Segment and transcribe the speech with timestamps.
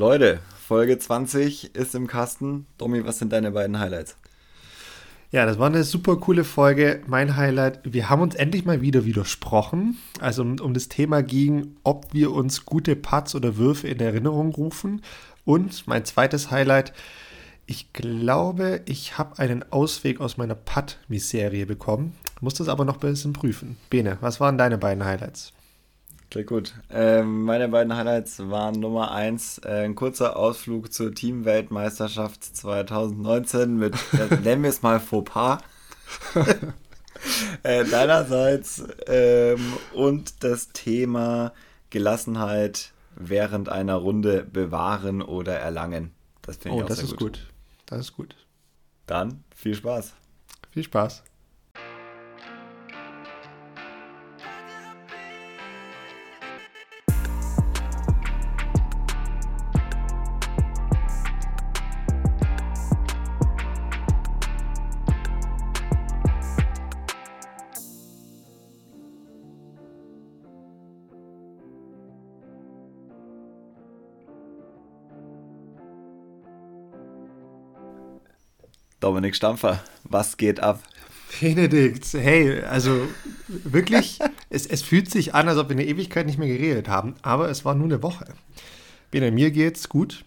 [0.00, 2.64] Leute, Folge 20 ist im Kasten.
[2.78, 4.16] Domi, was sind deine beiden Highlights?
[5.30, 7.02] Ja, das war eine super coole Folge.
[7.06, 9.98] Mein Highlight, wir haben uns endlich mal wieder widersprochen.
[10.18, 14.54] Also um, um das Thema ging, ob wir uns gute Putts oder Würfe in Erinnerung
[14.54, 15.02] rufen.
[15.44, 16.94] Und mein zweites Highlight,
[17.66, 22.14] ich glaube, ich habe einen Ausweg aus meiner Putt-Miserie bekommen.
[22.40, 23.76] Muss das aber noch ein bisschen prüfen.
[23.90, 25.52] Bene, was waren deine beiden Highlights?
[26.30, 26.74] Klingt gut.
[26.90, 33.94] Ähm, meine beiden Highlights waren Nummer eins äh, ein kurzer Ausflug zur Teamweltmeisterschaft 2019 mit,
[34.12, 35.58] äh, nennen wir es mal Fauxpas.
[37.64, 41.52] äh, deinerseits ähm, und das Thema
[41.90, 46.12] Gelassenheit während einer Runde bewahren oder erlangen.
[46.42, 47.20] Das finde ich oh, auch das sehr ist gut.
[47.20, 47.46] gut.
[47.86, 48.36] Das ist gut.
[49.06, 50.14] Dann viel Spaß.
[50.70, 51.24] Viel Spaß.
[79.10, 80.84] Dominik Stampfer, was geht ab?
[81.40, 83.08] Benedikt, hey, also
[83.48, 87.16] wirklich, es, es fühlt sich an, als ob wir eine Ewigkeit nicht mehr geredet haben,
[87.22, 88.26] aber es war nur eine Woche.
[89.10, 90.24] Bene, mir geht's gut.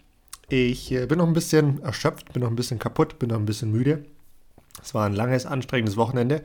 [0.49, 3.45] Ich äh, bin noch ein bisschen erschöpft, bin noch ein bisschen kaputt, bin noch ein
[3.45, 4.03] bisschen müde.
[4.81, 6.43] Es war ein langes, anstrengendes Wochenende.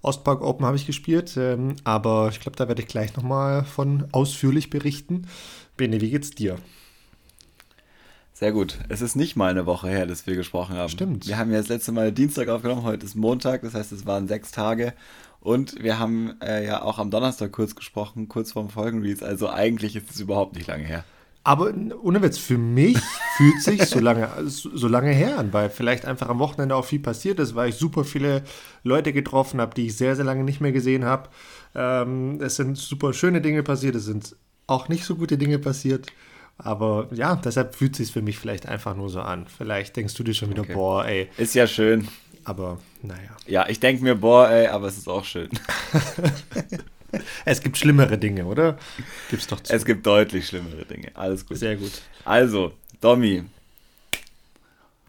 [0.00, 4.08] Ostpark Open habe ich gespielt, ähm, aber ich glaube, da werde ich gleich nochmal von
[4.10, 5.26] ausführlich berichten.
[5.76, 6.56] Bene, wie geht's dir?
[8.36, 8.78] Sehr gut.
[8.88, 10.88] Es ist nicht mal eine Woche her, dass wir gesprochen haben.
[10.88, 11.28] Stimmt.
[11.28, 14.26] Wir haben ja das letzte Mal Dienstag aufgenommen, heute ist Montag, das heißt, es waren
[14.26, 14.92] sechs Tage.
[15.38, 19.22] Und wir haben äh, ja auch am Donnerstag kurz gesprochen, kurz vorm Folgenreels.
[19.22, 21.04] Also eigentlich ist es überhaupt nicht lange her.
[21.44, 22.98] Aber ohne Witz, für mich
[23.36, 27.00] fühlt sich so lange, so lange her an, weil vielleicht einfach am Wochenende auch viel
[27.00, 28.42] passiert ist, weil ich super viele
[28.82, 31.28] Leute getroffen habe, die ich sehr, sehr lange nicht mehr gesehen habe.
[31.76, 34.34] Ähm, es sind super schöne Dinge passiert, es sind
[34.66, 36.08] auch nicht so gute Dinge passiert.
[36.58, 39.46] Aber ja, deshalb fühlt es sich für mich vielleicht einfach nur so an.
[39.46, 40.74] Vielleicht denkst du dir schon wieder, okay.
[40.74, 41.28] boah, ey.
[41.36, 42.08] Ist ja schön.
[42.44, 43.36] Aber naja.
[43.46, 45.48] Ja, ich denke mir, boah, ey, aber es ist auch schön.
[47.44, 48.78] es gibt schlimmere Dinge, oder?
[49.30, 49.72] Gibt's doch zu.
[49.72, 51.10] Es gibt deutlich schlimmere Dinge.
[51.14, 51.58] Alles gut.
[51.58, 51.92] Sehr gut.
[52.24, 53.44] Also, Domi.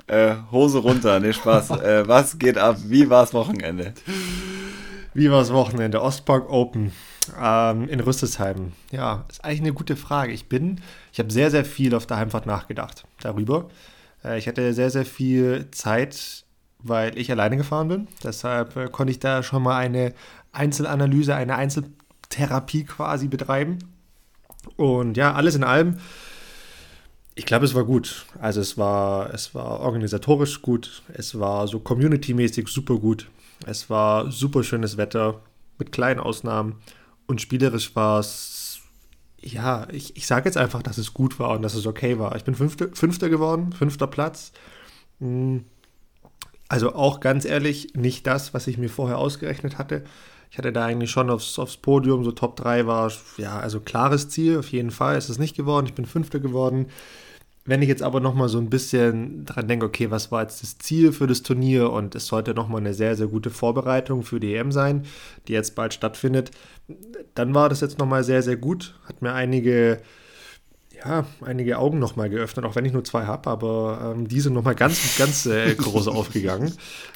[0.07, 1.69] Äh, Hose runter, ne Spaß.
[1.81, 2.77] äh, was geht ab?
[2.85, 3.94] Wie war's Wochenende?
[5.13, 6.01] Wie war's Wochenende?
[6.01, 6.91] Ostpark Open
[7.40, 8.74] ähm, in Rüsselsheim.
[8.91, 10.31] Ja, ist eigentlich eine gute Frage.
[10.31, 10.81] Ich bin,
[11.12, 13.69] ich habe sehr, sehr viel auf der Heimfahrt nachgedacht darüber.
[14.24, 16.46] Äh, ich hatte sehr, sehr viel Zeit,
[16.80, 18.08] weil ich alleine gefahren bin.
[18.24, 20.13] Deshalb äh, konnte ich da schon mal eine
[20.52, 23.80] Einzelanalyse, eine Einzeltherapie quasi betreiben.
[24.78, 25.97] Und ja, alles in allem,
[27.36, 28.25] ich glaube, es war gut.
[28.40, 33.28] Also es war, es war organisatorisch gut, es war so community-mäßig super gut.
[33.66, 35.42] Es war super schönes Wetter
[35.78, 36.75] mit kleinen Ausnahmen.
[37.28, 38.80] Und spielerisch war es,
[39.41, 42.36] ja, ich, ich sage jetzt einfach, dass es gut war und dass es okay war.
[42.36, 44.52] Ich bin Fünfte, Fünfter geworden, fünfter Platz.
[45.19, 45.66] Hm.
[46.68, 50.03] Also auch ganz ehrlich, nicht das, was ich mir vorher ausgerechnet hatte.
[50.50, 54.30] Ich hatte da eigentlich schon aufs, aufs Podium, so Top 3 war, ja, also klares
[54.30, 55.86] Ziel, auf jeden Fall ist es nicht geworden.
[55.86, 56.88] Ich bin Fünfter geworden.
[57.68, 60.78] Wenn ich jetzt aber nochmal so ein bisschen dran denke, okay, was war jetzt das
[60.78, 64.53] Ziel für das Turnier und es sollte nochmal eine sehr, sehr gute Vorbereitung für die
[64.53, 65.03] EM sein,
[65.48, 66.52] die jetzt bald stattfindet,
[67.34, 69.00] dann war das jetzt nochmal sehr, sehr gut.
[69.08, 70.00] Hat mir einige,
[70.96, 74.54] ja, einige Augen nochmal geöffnet, auch wenn ich nur zwei habe, aber ähm, die sind
[74.54, 76.72] nochmal ganz, ganz äh, groß aufgegangen,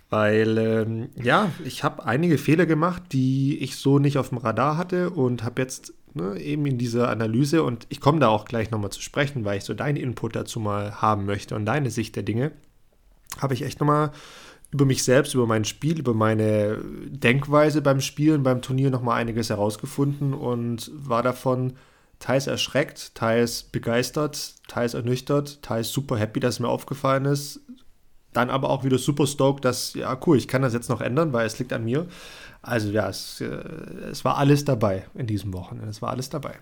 [0.09, 4.77] weil, ähm, ja, ich habe einige Fehler gemacht, die ich so nicht auf dem Radar
[4.77, 8.71] hatte und habe jetzt ne, eben in dieser Analyse und ich komme da auch gleich
[8.71, 12.15] nochmal zu sprechen, weil ich so deinen Input dazu mal haben möchte und deine Sicht
[12.15, 12.51] der Dinge,
[13.39, 14.11] habe ich echt nochmal
[14.71, 16.77] über mich selbst, über mein Spiel, über meine
[17.07, 21.73] Denkweise beim Spielen, beim Turnier nochmal einiges herausgefunden und war davon
[22.19, 27.61] teils erschreckt, teils begeistert, teils ernüchtert, teils super happy, dass es mir aufgefallen ist.
[28.33, 31.33] Dann aber auch wieder super stoked, dass, ja, cool, ich kann das jetzt noch ändern,
[31.33, 32.05] weil es liegt an mir.
[32.61, 33.45] Also ja, es, äh,
[34.11, 35.89] es war alles dabei in diesem Wochenende.
[35.89, 36.55] Es war alles dabei.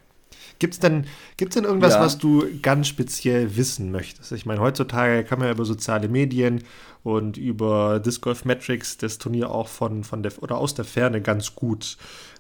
[0.59, 1.05] Gibt es denn,
[1.38, 2.01] gibt's denn irgendwas, ja.
[2.01, 4.31] was du ganz speziell wissen möchtest?
[4.31, 6.63] Ich meine, heutzutage kann man ja über soziale Medien
[7.03, 11.21] und über Disc Golf Metrics das Turnier auch von, von der oder aus der Ferne
[11.21, 11.97] ganz gut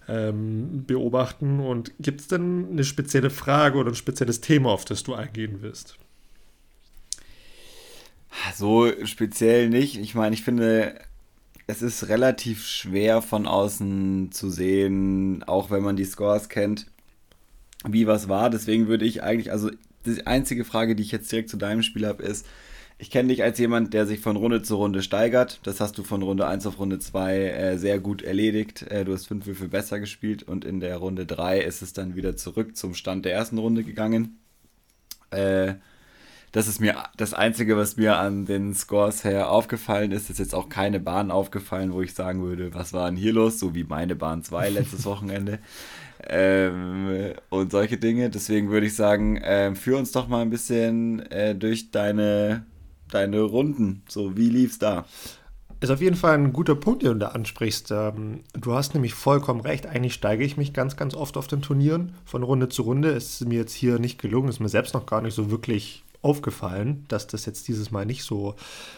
[0.07, 1.59] ähm, beobachten.
[1.59, 5.57] Und gibt es denn eine spezielle Frage oder ein spezielles Thema, auf das du eingehen
[5.61, 5.97] willst?
[8.55, 9.97] So speziell nicht.
[9.97, 10.99] Ich meine, ich finde,
[11.67, 16.87] es ist relativ schwer von außen zu sehen, auch wenn man die Scores kennt,
[17.85, 18.49] wie was war.
[18.49, 19.69] Deswegen würde ich eigentlich, also
[20.05, 22.45] die einzige Frage, die ich jetzt direkt zu deinem Spiel habe, ist,
[22.99, 25.59] ich kenne dich als jemand, der sich von Runde zu Runde steigert.
[25.63, 28.83] Das hast du von Runde 1 auf Runde 2 äh, sehr gut erledigt.
[28.83, 32.15] Äh, du hast fünf Würfel besser gespielt und in der Runde 3 ist es dann
[32.15, 34.39] wieder zurück zum Stand der ersten Runde gegangen.
[35.29, 35.75] Äh,
[36.57, 40.31] das ist mir das Einzige, was mir an den Scores her aufgefallen ist.
[40.31, 43.59] Ist jetzt auch keine Bahn aufgefallen, wo ich sagen würde, was war denn hier los?
[43.59, 45.59] So wie meine Bahn 2 letztes Wochenende.
[46.27, 48.31] Ähm, und solche Dinge.
[48.31, 52.65] Deswegen würde ich sagen, äh, führ uns doch mal ein bisschen äh, durch deine,
[53.11, 54.01] deine Runden.
[54.07, 55.05] So, wie lief's da?
[55.79, 57.91] Ist auf jeden Fall ein guter Punkt, den du da ansprichst.
[57.91, 59.85] Ähm, du hast nämlich vollkommen recht.
[59.85, 63.11] Eigentlich steige ich mich ganz, ganz oft auf den Turnieren von Runde zu Runde.
[63.11, 66.03] Es ist mir jetzt hier nicht gelungen, ist mir selbst noch gar nicht so wirklich
[66.27, 68.55] aufgefallen, dass das jetzt dieses Mal nicht so,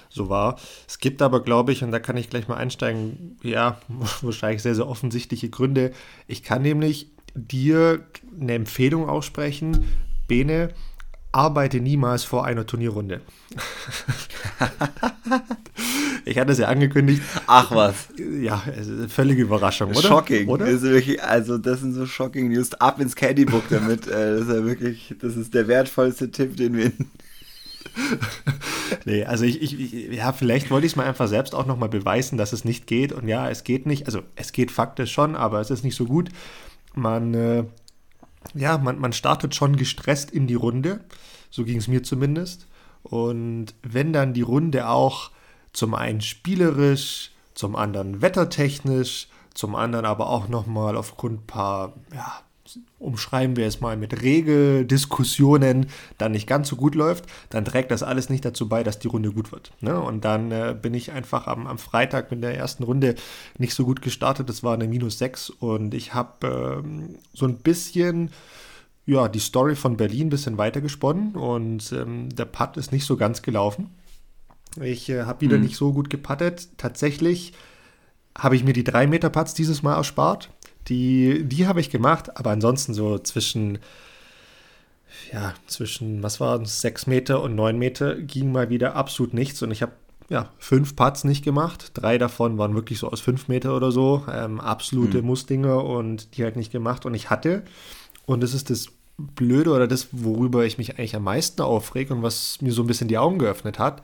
[0.10, 0.60] so war.
[0.88, 3.80] Es gibt aber, glaube ich, und da kann ich gleich mal einsteigen, ja,
[4.22, 5.92] wahrscheinlich sehr, sehr offensichtliche Gründe.
[6.28, 8.04] Ich kann nämlich dir
[8.40, 9.86] eine Empfehlung aussprechen,
[10.28, 10.70] Bene,
[11.32, 13.22] arbeite niemals vor einer Turnierrunde.
[16.26, 17.22] ich hatte es ja angekündigt.
[17.48, 18.10] Ach was.
[18.42, 18.64] Ja,
[19.08, 20.08] völlige Überraschung, oder?
[20.08, 20.48] Shocking.
[20.48, 20.72] Oder?
[20.72, 22.74] Das wirklich, also das sind so shocking News.
[22.76, 24.08] Ab ins Caddybook damit.
[24.08, 26.92] Äh, das ist ja wirklich, das ist der wertvollste Tipp, den wir
[29.06, 32.38] nee, also ich, ich, ja, vielleicht wollte ich es mal einfach selbst auch nochmal beweisen,
[32.38, 33.12] dass es nicht geht.
[33.12, 34.06] Und ja, es geht nicht.
[34.06, 36.30] Also es geht faktisch schon, aber es ist nicht so gut.
[36.94, 37.64] Man äh,
[38.54, 41.02] ja, man, man startet schon gestresst in die Runde.
[41.50, 42.68] So ging es mir zumindest.
[43.04, 45.32] Und wenn dann die Runde auch
[45.74, 52.42] zum einen spielerisch, zum anderen wettertechnisch, zum anderen aber auch nochmal aufgrund paar ja,
[53.00, 55.88] umschreiben wir es mal mit Regeldiskussionen,
[56.18, 59.08] dann nicht ganz so gut läuft, dann trägt das alles nicht dazu bei, dass die
[59.08, 59.72] Runde gut wird.
[59.82, 60.00] Ne?
[60.00, 63.16] Und dann äh, bin ich einfach am, am, Freitag mit der ersten Runde
[63.58, 64.50] nicht so gut gestartet.
[64.50, 68.32] Das war eine Minus 6 und ich habe ähm, so ein bisschen
[69.06, 73.18] ja, die Story von Berlin ein bisschen weitergesponnen und ähm, der Putt ist nicht so
[73.18, 73.90] ganz gelaufen.
[74.80, 75.64] Ich äh, habe wieder mhm.
[75.64, 76.70] nicht so gut geputtet.
[76.78, 77.54] Tatsächlich
[78.38, 80.50] habe ich mir die 3 Meter Putts dieses Mal erspart.
[80.88, 83.80] Die, die habe ich gemacht, aber ansonsten so zwischen,
[85.32, 89.62] ja, zwischen, was war es, 6 Meter und 9 Meter ging mal wieder absolut nichts.
[89.62, 89.92] Und ich habe
[90.30, 91.92] ja, fünf Putts nicht gemacht.
[91.96, 94.26] Drei davon waren wirklich so aus 5 Meter oder so.
[94.32, 95.26] Ähm, absolute hm.
[95.26, 97.06] Mussdinger und die halt nicht gemacht.
[97.06, 97.64] Und ich hatte,
[98.26, 98.88] und das ist das
[99.18, 102.88] Blöde oder das, worüber ich mich eigentlich am meisten aufrege und was mir so ein
[102.88, 104.04] bisschen die Augen geöffnet hat.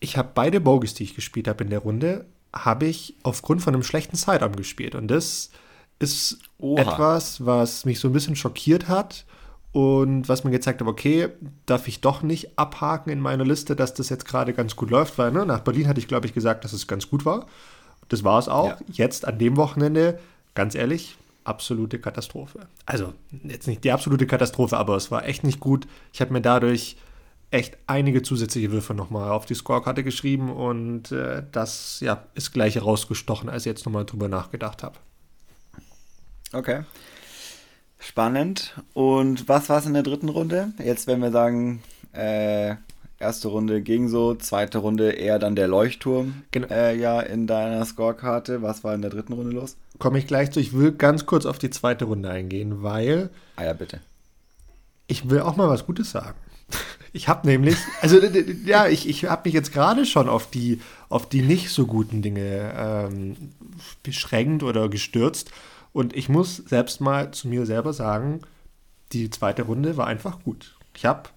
[0.00, 3.74] Ich habe beide Bogies, die ich gespielt habe in der Runde, habe ich aufgrund von
[3.74, 4.94] einem schlechten Sidearm gespielt.
[4.94, 5.50] Und das
[5.98, 6.82] ist Oha.
[6.82, 9.24] etwas, was mich so ein bisschen schockiert hat
[9.72, 11.28] und was mir gezeigt hat, okay,
[11.66, 15.18] darf ich doch nicht abhaken in meiner Liste, dass das jetzt gerade ganz gut läuft,
[15.18, 17.46] weil ne, nach Berlin hatte ich, glaube ich, gesagt, dass es ganz gut war.
[18.08, 18.68] Das war es auch.
[18.68, 18.78] Ja.
[18.90, 20.18] Jetzt an dem Wochenende,
[20.54, 22.60] ganz ehrlich, absolute Katastrophe.
[22.86, 23.12] Also
[23.44, 25.86] jetzt nicht die absolute Katastrophe, aber es war echt nicht gut.
[26.12, 26.96] Ich habe mir dadurch
[27.50, 32.74] echt einige zusätzliche Würfe nochmal auf die Scorekarte geschrieben und äh, das ja, ist gleich
[32.74, 34.96] herausgestochen, als ich jetzt nochmal drüber nachgedacht habe.
[36.52, 36.82] Okay.
[37.98, 38.74] Spannend.
[38.94, 40.72] Und was war es in der dritten Runde?
[40.78, 42.76] Jetzt, wenn wir sagen, äh,
[43.18, 46.68] erste Runde ging so, zweite Runde eher dann der Leuchtturm genau.
[46.68, 48.62] äh, ja in deiner Scorekarte.
[48.62, 49.76] Was war in der dritten Runde los?
[49.98, 50.60] Komme ich gleich zu.
[50.60, 53.30] Ich will ganz kurz auf die zweite Runde eingehen, weil.
[53.56, 54.00] Ah ja, bitte.
[55.06, 56.38] Ich will auch mal was Gutes sagen.
[57.12, 58.20] Ich habe nämlich, also
[58.64, 62.22] ja, ich, ich habe mich jetzt gerade schon auf die, auf die nicht so guten
[62.22, 63.36] Dinge ähm,
[64.02, 65.50] beschränkt oder gestürzt.
[65.92, 68.42] Und ich muss selbst mal zu mir selber sagen,
[69.12, 70.76] die zweite Runde war einfach gut.
[70.94, 71.30] Ich habe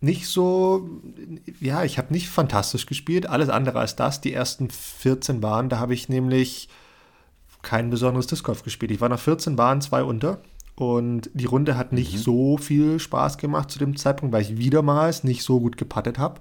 [0.00, 0.88] nicht so,
[1.60, 4.20] ja, ich habe nicht fantastisch gespielt, alles andere als das.
[4.20, 6.68] Die ersten 14 Bahnen, da habe ich nämlich
[7.62, 8.90] kein besonderes Disc Golf gespielt.
[8.90, 10.40] Ich war nach 14 Bahnen zwei unter
[10.80, 12.18] und die Runde hat nicht mhm.
[12.18, 16.40] so viel Spaß gemacht zu dem Zeitpunkt, weil ich wiedermals nicht so gut gepattet habe.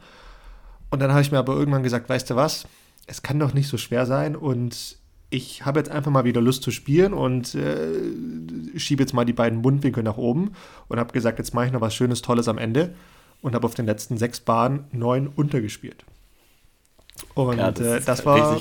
[0.89, 2.65] Und dann habe ich mir aber irgendwann gesagt, weißt du was,
[3.05, 4.95] es kann doch nicht so schwer sein und
[5.29, 9.33] ich habe jetzt einfach mal wieder Lust zu spielen und äh, schiebe jetzt mal die
[9.33, 10.53] beiden Mundwinkel nach oben
[10.87, 12.95] und habe gesagt, jetzt mache ich noch was Schönes, Tolles am Ende
[13.41, 16.05] und habe auf den letzten sechs Bahnen neun untergespielt.
[17.33, 18.59] Und ja, das, äh, das war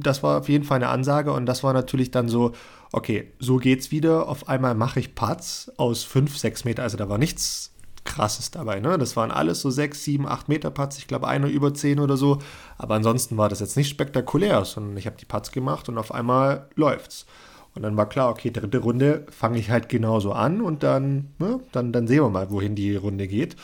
[0.00, 2.52] das war auf jeden Fall eine Ansage und das war natürlich dann so,
[2.92, 4.28] okay, so geht's wieder.
[4.28, 6.82] Auf einmal mache ich Putts aus 5, 6 Meter.
[6.82, 7.72] Also da war nichts
[8.04, 8.80] krasses dabei.
[8.80, 8.98] Ne?
[8.98, 10.98] Das waren alles so 6, 7, 8 Meter Putts.
[10.98, 12.38] Ich glaube, einer über 10 oder so.
[12.78, 16.12] Aber ansonsten war das jetzt nicht spektakulär, sondern ich habe die Putts gemacht und auf
[16.12, 17.26] einmal läuft's.
[17.74, 21.60] Und dann war klar, okay, dritte Runde fange ich halt genauso an und dann, ne,
[21.70, 23.54] dann, dann sehen wir mal, wohin die Runde geht.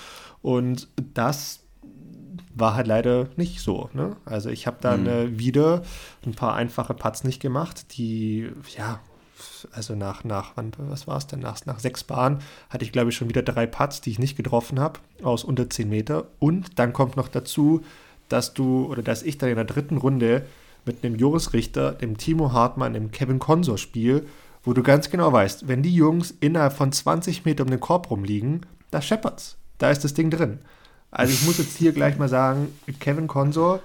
[0.43, 1.65] Und das
[2.56, 3.90] war halt leider nicht so.
[3.92, 4.16] Ne?
[4.25, 5.08] Also ich habe dann mhm.
[5.08, 5.82] äh, wieder
[6.25, 9.00] ein paar einfache Putts nicht gemacht, die ja
[9.72, 11.40] also nach, nach wann, was war es denn?
[11.40, 12.38] Nach, nach sechs Bahnen
[12.70, 15.68] hatte ich, glaube ich, schon wieder drei Putts, die ich nicht getroffen habe, aus unter
[15.68, 16.26] 10 Meter.
[16.38, 17.82] Und dann kommt noch dazu,
[18.28, 20.46] dass du oder dass ich dann in der dritten Runde
[20.86, 24.25] mit einem Joris Richter, dem Timo Hartmann, dem Kevin Consor spiele,
[24.62, 28.10] wo du ganz genau weißt, wenn die Jungs innerhalb von 20 Metern um den Korb
[28.10, 29.58] rumliegen, da scheppert's.
[29.78, 30.60] Da ist das Ding drin.
[31.10, 32.68] Also ich muss jetzt hier gleich mal sagen,
[33.00, 33.80] Kevin Consor,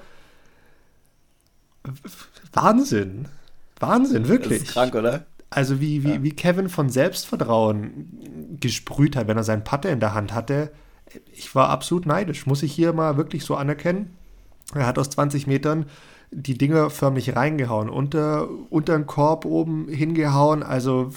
[2.53, 3.27] Wahnsinn.
[3.79, 4.59] Wahnsinn, wirklich.
[4.59, 5.25] Das ist krank, oder?
[5.49, 6.23] Also wie, wie, ja.
[6.23, 10.71] wie Kevin von Selbstvertrauen gesprüht hat, wenn er seinen Patte in der Hand hatte.
[11.33, 14.15] Ich war absolut neidisch, muss ich hier mal wirklich so anerkennen.
[14.73, 15.87] Er hat aus 20 Metern
[16.31, 20.63] die Dinger förmlich reingehauen, unter, unter den Korb oben hingehauen.
[20.63, 21.11] Also,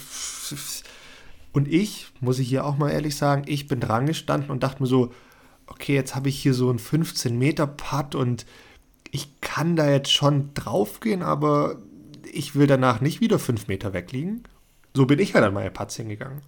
[1.53, 4.83] und ich, muss ich hier auch mal ehrlich sagen, ich bin dran gestanden und dachte
[4.83, 5.13] mir so,
[5.67, 8.45] okay, jetzt habe ich hier so einen 15-Meter-Putt und
[9.11, 11.77] ich kann da jetzt schon draufgehen, aber
[12.31, 14.43] ich will danach nicht wieder 5 Meter wegliegen.
[14.93, 16.41] So bin ich halt an meine Putts hingegangen.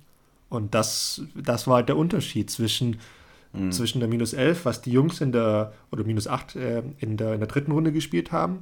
[0.50, 2.98] Und das, das war halt der Unterschied zwischen
[3.54, 3.72] mhm.
[3.72, 7.34] zwischen der minus 11, was die Jungs in der, oder minus 8 äh, in, der,
[7.34, 8.60] in der dritten Runde gespielt haben,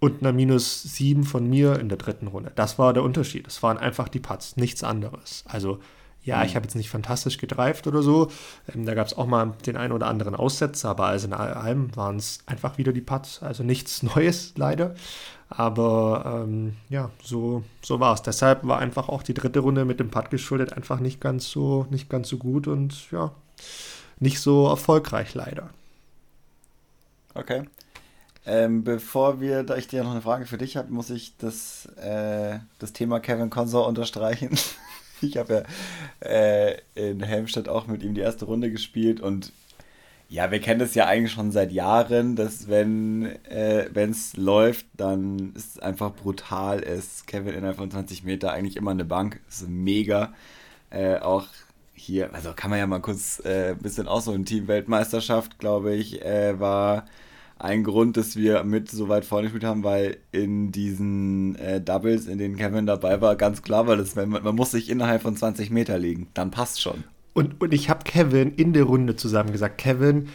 [0.00, 2.52] und einer minus 7 von mir in der dritten Runde.
[2.54, 3.48] Das war der Unterschied.
[3.48, 5.42] Es waren einfach die Putts, nichts anderes.
[5.46, 5.80] Also,
[6.22, 8.30] ja, ich habe jetzt nicht fantastisch gedreift oder so.
[8.74, 11.94] Ähm, da gab es auch mal den einen oder anderen Aussetzer, aber also in allem
[11.96, 13.42] waren es einfach wieder die Putts.
[13.42, 14.94] Also nichts Neues leider.
[15.48, 18.22] Aber ähm, ja, so, so war es.
[18.22, 21.86] Deshalb war einfach auch die dritte Runde mit dem Putt geschuldet einfach nicht ganz so,
[21.90, 23.32] nicht ganz so gut und ja,
[24.18, 25.70] nicht so erfolgreich leider.
[27.34, 27.64] Okay.
[28.44, 31.86] Ähm, bevor wir, da ich dir noch eine Frage für dich habe, muss ich das,
[31.96, 34.50] äh, das Thema Kevin Consor unterstreichen.
[35.22, 35.66] ich habe
[36.22, 39.52] ja äh, in Helmstedt auch mit ihm die erste Runde gespielt und
[40.30, 45.54] ja, wir kennen das ja eigentlich schon seit Jahren, dass wenn äh, es läuft, dann
[45.54, 47.26] ist es einfach brutal ist.
[47.26, 49.40] Kevin innerhalb von 20 Meter eigentlich immer eine Bank.
[49.48, 50.34] Ist mega.
[50.90, 51.46] Äh, auch
[51.94, 55.94] hier, also kann man ja mal kurz äh, ein bisschen auch so ein Team-Weltmeisterschaft, glaube
[55.94, 57.06] ich, äh, war
[57.58, 62.26] ein Grund, dass wir mit so weit vorne gespielt haben, weil in diesen äh, Doubles,
[62.26, 65.36] in denen Kevin dabei war, ganz klar war, dass man, man muss sich innerhalb von
[65.36, 66.28] 20 Meter liegen.
[66.34, 67.04] Dann passt schon.
[67.34, 70.28] Und, und ich habe Kevin in der Runde zusammen gesagt, Kevin,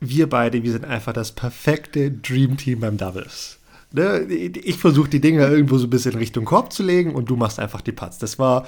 [0.00, 3.58] wir beide, wir sind einfach das perfekte Dream Team beim Doubles.
[3.94, 4.22] Ne?
[4.24, 7.60] Ich versuche die Dinger irgendwo so ein bisschen Richtung Korb zu legen und du machst
[7.60, 8.18] einfach die Putts.
[8.18, 8.66] Das war,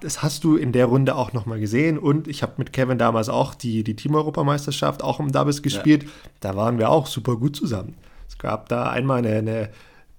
[0.00, 3.28] das hast du in der Runde auch nochmal gesehen und ich habe mit Kevin damals
[3.28, 6.04] auch die, die Team-Europameisterschaft auch im Doubles gespielt.
[6.04, 6.08] Ja.
[6.38, 7.96] Da waren wir auch super gut zusammen.
[8.28, 9.70] Es gab da einmal eine, eine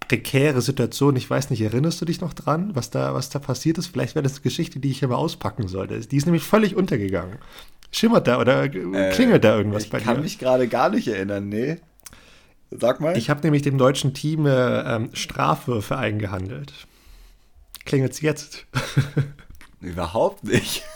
[0.10, 1.16] prekäre Situation.
[1.16, 3.88] Ich weiß nicht, erinnerst du dich noch dran, was da, was da passiert ist?
[3.88, 5.98] Vielleicht wäre das eine Geschichte, die ich hier mal auspacken sollte.
[6.02, 7.38] Die ist nämlich völlig untergegangen.
[7.92, 10.02] Schimmert da oder äh, klingelt da irgendwas bei dir?
[10.02, 11.78] Ich kann mich gerade gar nicht erinnern, nee.
[12.80, 13.18] Sag mal.
[13.18, 16.74] Ich habe nämlich dem deutschen Team äh, ähm, Strafwürfe eingehandelt.
[17.86, 18.66] Klingelt's jetzt?
[19.82, 20.84] Überhaupt nicht.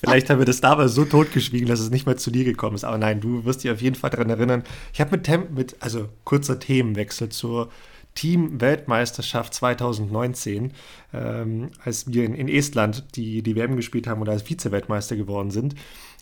[0.00, 2.84] Vielleicht haben wir das damals so totgeschwiegen, dass es nicht mehr zu dir gekommen ist.
[2.84, 4.62] Aber nein, du wirst dich auf jeden Fall daran erinnern.
[4.92, 7.68] Ich habe mit, Tem mit, also kurzer Themenwechsel zur
[8.14, 10.72] Team-Weltmeisterschaft 2019,
[11.12, 15.50] ähm, als wir in, in, Estland die, die WM gespielt haben oder als Vize-Weltmeister geworden
[15.50, 15.74] sind.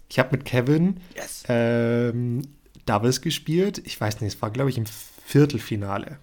[0.08, 1.44] Ich habe mit Kevin yes.
[1.48, 2.42] ähm,
[2.86, 3.82] Doubles gespielt.
[3.84, 4.86] Ich weiß nicht, es war, glaube ich, im
[5.24, 6.18] Viertelfinale.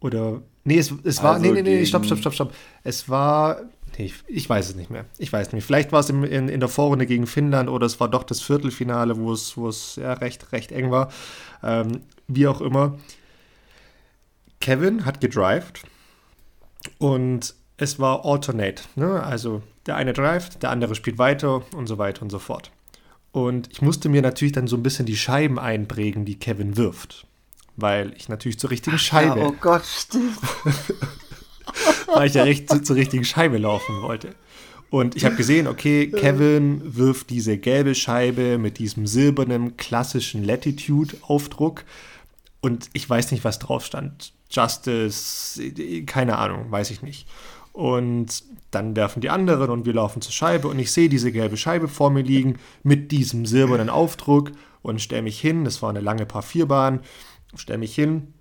[0.00, 0.42] Oder.
[0.64, 1.34] Nee, es, es war.
[1.34, 2.54] Also nee, nee, nee, stopp, stopp, stopp, stopp.
[2.84, 3.62] Es war.
[3.96, 5.06] Nee, ich, ich, weiß es nicht mehr.
[5.18, 5.64] Ich weiß nicht.
[5.64, 8.42] Vielleicht war es in, in, in, der Vorrunde gegen Finnland oder es war doch das
[8.42, 11.10] Viertelfinale, wo es, wo es ja, recht, recht eng war.
[11.62, 12.98] Ähm, wie auch immer.
[14.60, 15.82] Kevin hat gedrived
[16.98, 18.82] und es war alternate.
[18.96, 19.22] Ne?
[19.22, 22.70] Also der eine drivet, der andere spielt weiter und so weiter und so fort.
[23.36, 27.26] Und ich musste mir natürlich dann so ein bisschen die Scheiben einprägen, die Kevin wirft.
[27.76, 29.40] Weil ich natürlich zur richtigen Scheibe.
[29.40, 30.38] Ja, oh Gott, stimmt.
[32.14, 34.34] weil ich ja recht, zu, zur richtigen Scheibe laufen wollte.
[34.88, 41.84] Und ich habe gesehen, okay, Kevin wirft diese gelbe Scheibe mit diesem silbernen klassischen Latitude-Aufdruck.
[42.62, 44.32] Und ich weiß nicht, was drauf stand.
[44.48, 45.60] Justice,
[46.06, 47.28] keine Ahnung, weiß ich nicht.
[47.76, 51.58] Und dann werfen die anderen und wir laufen zur Scheibe und ich sehe diese gelbe
[51.58, 55.64] Scheibe vor mir liegen mit diesem silbernen Aufdruck und stelle mich hin.
[55.64, 57.00] Das war eine lange Paar 4 Bahn.
[57.54, 58.32] Stelle mich hin,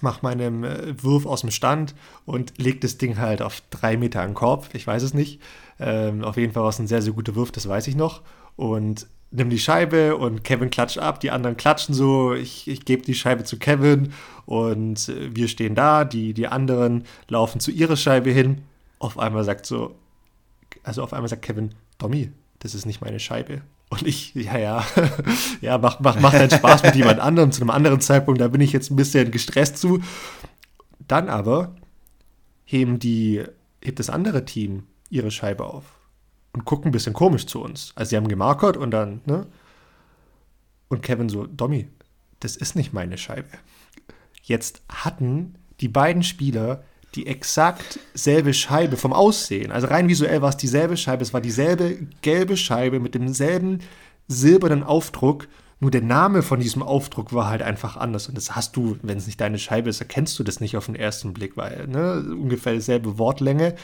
[0.00, 4.20] mache meinen äh, Wurf aus dem Stand und lege das Ding halt auf drei Meter
[4.20, 4.68] an den Korb.
[4.74, 5.40] Ich weiß es nicht.
[5.80, 8.22] Ähm, auf jeden Fall war es ein sehr, sehr guter Wurf, das weiß ich noch.
[8.54, 13.02] Und nimm die Scheibe und Kevin klatscht ab, die anderen klatschen so, ich, ich gebe
[13.02, 14.12] die Scheibe zu Kevin
[14.46, 18.62] und äh, wir stehen da, die, die anderen laufen zu ihrer Scheibe hin.
[18.98, 19.94] Auf einmal sagt so,
[20.82, 23.62] also auf einmal sagt Kevin, Tommy, das ist nicht meine Scheibe.
[23.90, 24.84] Und ich, ja, ja,
[25.60, 27.52] ja, mach, mach, mach deinen Spaß mit jemand anderem.
[27.52, 30.00] Zu einem anderen Zeitpunkt, da bin ich jetzt ein bisschen gestresst zu.
[31.06, 31.74] Dann aber
[32.64, 33.44] heben die,
[33.82, 35.97] hebt das andere Team ihre Scheibe auf
[36.58, 37.92] und gucken ein bisschen komisch zu uns.
[37.94, 39.46] Also sie haben gemarkert und dann, ne?
[40.88, 41.86] Und Kevin so, Domi,
[42.40, 43.48] das ist nicht meine Scheibe.
[44.42, 46.82] Jetzt hatten die beiden Spieler
[47.14, 49.70] die exakt selbe Scheibe vom Aussehen.
[49.70, 51.22] Also rein visuell war es dieselbe Scheibe.
[51.22, 53.78] Es war dieselbe gelbe Scheibe mit demselben
[54.26, 55.46] silbernen Aufdruck.
[55.80, 58.28] Nur der Name von diesem Aufdruck war halt einfach anders.
[58.28, 60.86] Und das hast du, wenn es nicht deine Scheibe ist, erkennst du das nicht auf
[60.86, 63.74] den ersten Blick, weil ne, ungefähr dieselbe Wortlänge.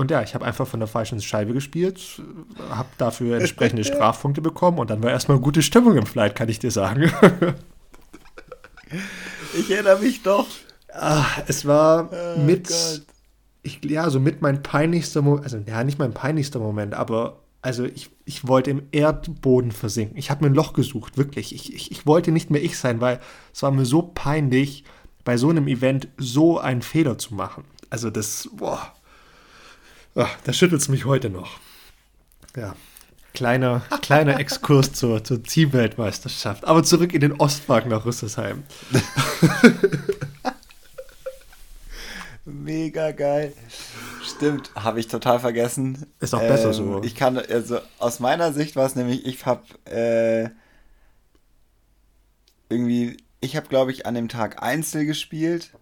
[0.00, 2.22] Und ja, ich habe einfach von der falschen Scheibe gespielt,
[2.70, 6.58] habe dafür entsprechende Strafpunkte bekommen und dann war erstmal gute Stimmung im Flight, kann ich
[6.58, 7.12] dir sagen.
[9.58, 10.46] ich erinnere mich doch.
[10.94, 12.72] Ach, es war oh mit,
[13.62, 17.84] ich, ja, so mit mein peinlichster Moment, also ja, nicht mein peinlichster Moment, aber also
[17.84, 20.16] ich, ich wollte im Erdboden versinken.
[20.16, 21.54] Ich habe mir ein Loch gesucht, wirklich.
[21.54, 23.20] Ich, ich, ich wollte nicht mehr ich sein, weil
[23.52, 24.84] es war mir so peinlich,
[25.24, 27.64] bei so einem Event so einen Fehler zu machen.
[27.90, 28.94] Also das, boah,
[30.14, 31.58] ach, da schüttelt es mich heute noch.
[32.56, 32.74] Ja,
[33.34, 36.64] kleiner, kleiner Exkurs zur, zur Teamweltmeisterschaft.
[36.64, 38.64] Aber zurück in den Ostpark nach Rüsselsheim.
[42.44, 43.52] Mega geil.
[44.22, 46.06] Stimmt, habe ich total vergessen.
[46.18, 47.02] Ist auch ähm, besser so.
[47.02, 50.48] Ich kann, also aus meiner Sicht war es nämlich, ich habe äh,
[52.68, 55.72] irgendwie, ich habe glaube ich an dem Tag Einzel gespielt.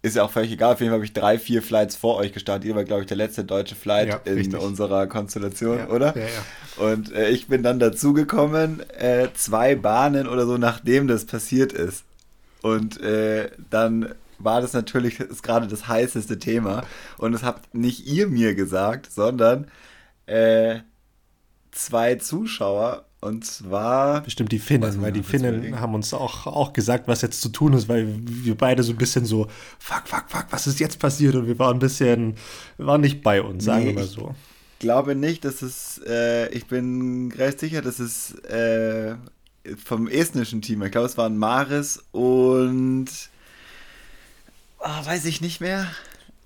[0.00, 2.32] Ist ja auch völlig egal, auf jeden Fall habe ich drei, vier Flights vor euch
[2.32, 2.68] gestartet.
[2.68, 4.60] Ihr war, glaube ich, der letzte deutsche Flight ja, in richtig.
[4.60, 6.16] unserer Konstellation, ja, oder?
[6.16, 6.84] Ja, ja.
[6.84, 12.04] Und äh, ich bin dann dazugekommen, äh, zwei Bahnen oder so, nachdem das passiert ist.
[12.62, 16.84] Und äh, dann war das natürlich gerade das heißeste Thema.
[17.16, 19.68] Und das habt nicht ihr mir gesagt, sondern
[20.26, 20.80] äh,
[21.72, 23.04] zwei Zuschauer.
[23.20, 24.22] Und zwar.
[24.22, 27.72] Bestimmt die Finnen, weil die Finnen haben uns auch, auch gesagt, was jetzt zu tun
[27.72, 29.48] ist, weil wir beide so ein bisschen so,
[29.78, 31.34] fuck, fuck, fuck, was ist jetzt passiert?
[31.34, 32.34] Und wir waren ein bisschen,
[32.76, 34.34] wir waren nicht bei uns, sagen nee, wir mal so.
[34.74, 39.16] Ich glaube nicht, dass es, äh, ich bin recht sicher, dass es äh,
[39.84, 43.08] vom estnischen Team, ich glaube, es waren Maris und
[44.80, 45.88] Oh, weiß ich nicht mehr.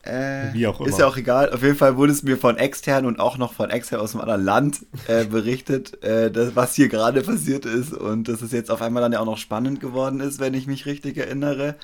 [0.02, 0.88] Äh, Wie auch immer.
[0.88, 1.52] Ist ja auch egal.
[1.52, 4.22] Auf jeden Fall wurde es mir von extern und auch noch von extern aus einem
[4.22, 8.70] anderen Land äh, berichtet, äh, dass, was hier gerade passiert ist und dass es jetzt
[8.70, 11.76] auf einmal dann ja auch noch spannend geworden ist, wenn ich mich richtig erinnere.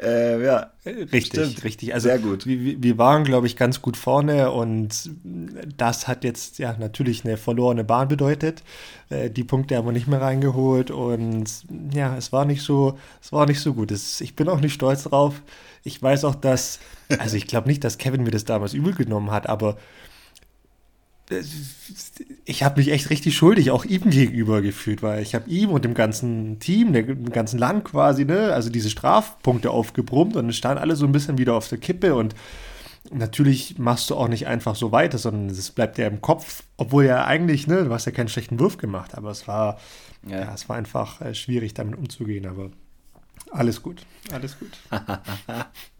[0.00, 1.64] Äh, ja, richtig, stimmt.
[1.64, 1.94] richtig.
[1.94, 2.46] Also Sehr gut.
[2.46, 5.10] Wir, wir waren, glaube ich, ganz gut vorne und
[5.76, 8.62] das hat jetzt ja natürlich eine verlorene Bahn bedeutet.
[9.10, 11.44] Äh, die Punkte haben wir nicht mehr reingeholt und
[11.92, 13.90] ja, es war nicht so, es war nicht so gut.
[13.90, 15.42] Es, ich bin auch nicht stolz drauf.
[15.84, 16.78] Ich weiß auch, dass,
[17.18, 19.76] also ich glaube nicht, dass Kevin mir das damals übel genommen hat, aber
[22.44, 25.84] ich habe mich echt richtig schuldig auch ihm gegenüber gefühlt, weil ich habe ihm und
[25.84, 30.80] dem ganzen Team, dem ganzen Land quasi, ne, also diese Strafpunkte aufgebrummt und es stand
[30.80, 32.34] alle so ein bisschen wieder auf der Kippe und
[33.10, 37.04] natürlich machst du auch nicht einfach so weiter, sondern es bleibt ja im Kopf, obwohl
[37.04, 39.78] ja eigentlich, ne, du hast ja keinen schlechten Wurf gemacht, aber es war,
[40.26, 42.70] ja, ja es war einfach äh, schwierig damit umzugehen, aber
[43.50, 44.70] alles gut, alles gut.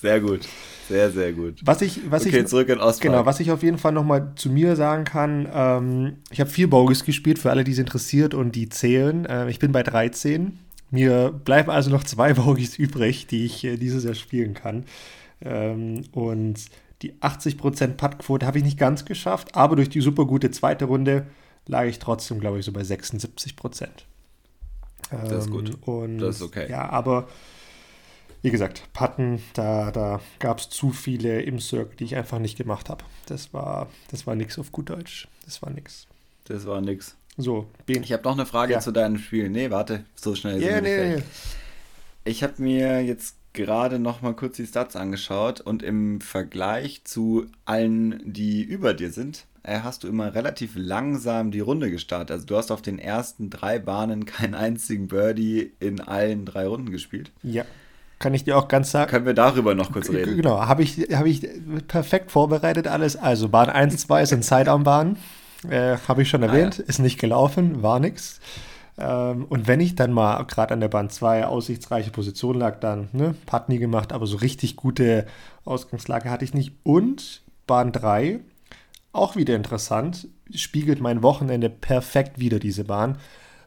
[0.00, 0.46] Sehr gut,
[0.88, 1.60] sehr, sehr gut.
[1.64, 3.00] Was ich, was okay, ich, zurück in Ostpark.
[3.00, 6.68] Genau, was ich auf jeden Fall nochmal zu mir sagen kann, ähm, ich habe vier
[6.68, 9.24] Bogies gespielt, für alle, die es interessiert und die zählen.
[9.24, 10.58] Äh, ich bin bei 13.
[10.90, 14.84] Mir bleiben also noch zwei Bogies übrig, die ich äh, dieses Jahr spielen kann.
[15.40, 16.66] Ähm, und
[17.00, 21.26] die 80% Puttquote habe ich nicht ganz geschafft, aber durch die super gute zweite Runde
[21.66, 23.84] lag ich trotzdem, glaube ich, so bei 76%.
[25.12, 25.70] Ähm, das ist gut.
[25.70, 26.70] Ähm, und, das ist okay.
[26.70, 27.28] Ja, aber
[28.42, 32.56] wie gesagt, Patten, da, da gab es zu viele im Circle, die ich einfach nicht
[32.56, 33.04] gemacht habe.
[33.26, 35.28] Das war, das war nix auf gut Deutsch.
[35.44, 36.06] Das war nix.
[36.44, 37.16] Das war nix.
[37.36, 38.02] So, Ben.
[38.02, 38.80] Ich habe noch eine Frage ja.
[38.80, 39.50] zu deinem Spiel.
[39.50, 41.22] Nee, warte, so schnell yeah, nee, nee.
[42.24, 47.46] Ich habe mir jetzt gerade noch mal kurz die Stats angeschaut und im Vergleich zu
[47.64, 52.30] allen, die über dir sind, äh, hast du immer relativ langsam die Runde gestartet.
[52.30, 56.90] Also du hast auf den ersten drei Bahnen keinen einzigen Birdie in allen drei Runden
[56.90, 57.32] gespielt.
[57.42, 57.64] Ja
[58.20, 59.10] kann ich dir auch ganz sagen.
[59.10, 60.36] Können wir darüber noch kurz reden?
[60.36, 61.48] Genau, habe ich, hab ich
[61.88, 63.16] perfekt vorbereitet alles.
[63.16, 65.16] Also Bahn 1, 2 sind Sidearmbahnen.
[65.68, 66.88] Äh, habe ich schon erwähnt, ah, ja.
[66.88, 68.40] ist nicht gelaufen, war nix.
[68.98, 73.08] Ähm, und wenn ich dann mal gerade an der Bahn 2 aussichtsreiche Position lag, dann
[73.12, 75.26] ne, Putt nie gemacht, aber so richtig gute
[75.64, 76.74] Ausgangslage hatte ich nicht.
[76.82, 78.40] Und Bahn 3,
[79.12, 83.16] auch wieder interessant, spiegelt mein Wochenende perfekt wieder, diese Bahn.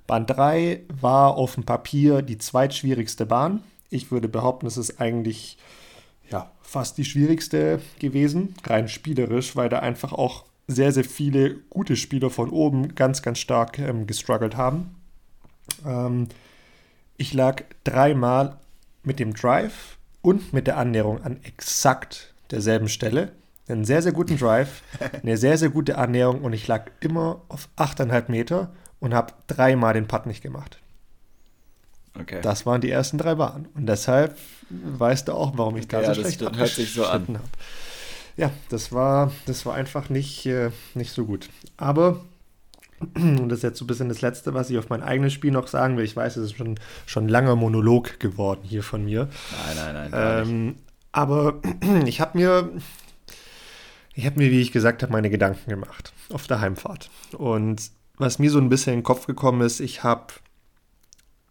[0.05, 3.63] Bahn 3 war auf dem Papier die zweitschwierigste Bahn
[3.93, 5.57] ich würde behaupten, es ist eigentlich
[6.29, 11.95] ja, fast die schwierigste gewesen, rein spielerisch, weil da einfach auch sehr, sehr viele gute
[11.95, 14.95] Spieler von oben ganz, ganz stark ähm, gestruggelt haben.
[15.85, 16.27] Ähm,
[17.17, 18.57] ich lag dreimal
[19.03, 23.33] mit dem Drive und mit der Annäherung an exakt derselben Stelle.
[23.67, 24.81] Einen sehr, sehr guten Drive,
[25.21, 29.93] eine sehr, sehr gute Annäherung und ich lag immer auf 8,5 Meter und habe dreimal
[29.93, 30.82] den Putt nicht gemacht.
[32.19, 32.39] Okay.
[32.41, 33.67] Das waren die ersten drei Bahnen.
[33.73, 34.37] Und deshalb
[34.69, 37.27] weißt du auch, warum ich okay, da so ja, schlecht das hört sich so an.
[37.27, 37.39] habe.
[38.37, 41.49] Ja, das war, das war einfach nicht, äh, nicht so gut.
[41.77, 42.21] Aber,
[43.15, 45.51] und das ist jetzt so ein bisschen das Letzte, was ich auf mein eigenes Spiel
[45.51, 46.05] noch sagen will.
[46.05, 49.29] Ich weiß, es ist schon, schon ein langer Monolog geworden hier von mir.
[49.75, 50.47] Nein, nein, nein.
[50.47, 50.75] Ähm,
[51.11, 51.61] aber
[52.05, 52.69] ich habe mir,
[54.13, 57.09] ich habe mir, wie ich gesagt habe, meine Gedanken gemacht auf der Heimfahrt.
[57.33, 60.33] Und was mir so ein bisschen in den Kopf gekommen ist, ich habe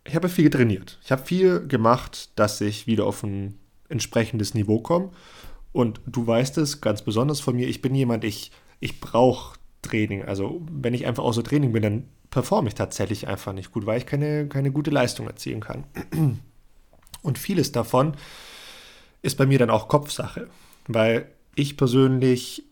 [0.04, 0.98] ich habe viel trainiert.
[1.04, 5.10] Ich habe viel gemacht, dass ich wieder auf ein entsprechendes Niveau komme.
[5.72, 10.24] Und du weißt es ganz besonders von mir, ich bin jemand, ich, ich brauche Training.
[10.24, 13.98] Also wenn ich einfach außer Training bin, dann performe ich tatsächlich einfach nicht gut, weil
[13.98, 15.84] ich keine, keine gute Leistung erzielen kann.
[17.22, 18.14] Und vieles davon
[19.22, 20.48] ist bei mir dann auch Kopfsache,
[20.88, 22.64] weil ich persönlich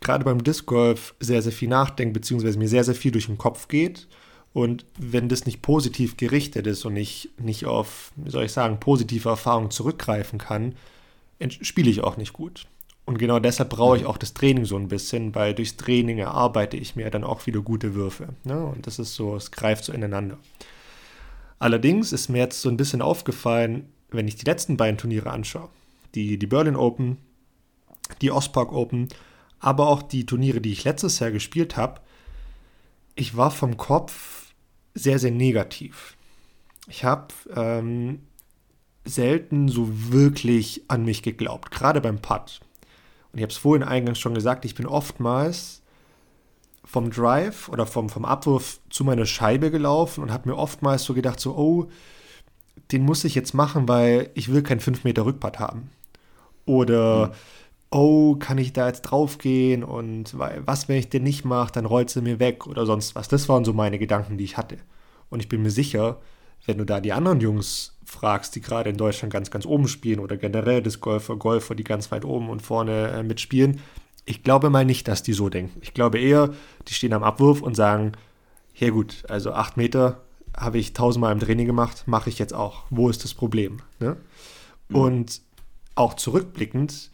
[0.00, 3.36] gerade beim Disc Golf sehr, sehr viel nachdenke, beziehungsweise mir sehr, sehr viel durch den
[3.36, 4.08] Kopf geht
[4.52, 8.80] und wenn das nicht positiv gerichtet ist und ich nicht auf, wie soll ich sagen,
[8.80, 10.74] positive Erfahrungen zurückgreifen kann,
[11.48, 12.66] spiele ich auch nicht gut.
[13.04, 16.76] Und genau deshalb brauche ich auch das Training so ein bisschen, weil durchs Training erarbeite
[16.76, 18.34] ich mir dann auch wieder gute Würfe.
[18.44, 18.62] Ne?
[18.62, 20.36] Und das ist so, es greift so ineinander.
[21.58, 25.70] Allerdings ist mir jetzt so ein bisschen aufgefallen, wenn ich die letzten beiden Turniere anschaue,
[26.14, 27.16] die, die Berlin Open,
[28.20, 29.08] die Ostpark Open,
[29.58, 32.00] aber auch die Turniere, die ich letztes Jahr gespielt habe,
[33.18, 34.54] ich war vom Kopf
[34.94, 36.16] sehr, sehr negativ.
[36.86, 38.20] Ich habe ähm,
[39.04, 42.60] selten so wirklich an mich geglaubt, gerade beim Putt.
[43.32, 45.82] Und ich habe es vorhin eingangs schon gesagt, ich bin oftmals
[46.84, 51.12] vom Drive oder vom, vom Abwurf zu meiner Scheibe gelaufen und habe mir oftmals so
[51.12, 51.88] gedacht, so, oh,
[52.92, 55.90] den muss ich jetzt machen, weil ich will keinen 5 Meter Rückpart haben.
[56.64, 57.32] Oder mhm
[57.90, 62.10] oh, kann ich da jetzt draufgehen und was, wenn ich den nicht mache, dann rollt
[62.10, 63.28] sie mir weg oder sonst was.
[63.28, 64.78] Das waren so meine Gedanken, die ich hatte.
[65.30, 66.18] Und ich bin mir sicher,
[66.66, 70.20] wenn du da die anderen Jungs fragst, die gerade in Deutschland ganz, ganz oben spielen
[70.20, 73.80] oder generell das Golfer, Golfer, die ganz weit oben und vorne äh, mitspielen,
[74.24, 75.80] ich glaube mal nicht, dass die so denken.
[75.80, 76.50] Ich glaube eher,
[76.86, 78.12] die stehen am Abwurf und sagen,
[78.74, 80.20] ja gut, also acht Meter
[80.54, 82.84] habe ich tausendmal im Training gemacht, mache ich jetzt auch.
[82.90, 83.78] Wo ist das Problem?
[84.00, 84.18] Ne?
[84.88, 84.96] Mhm.
[84.96, 85.40] Und
[85.94, 87.10] auch zurückblickend,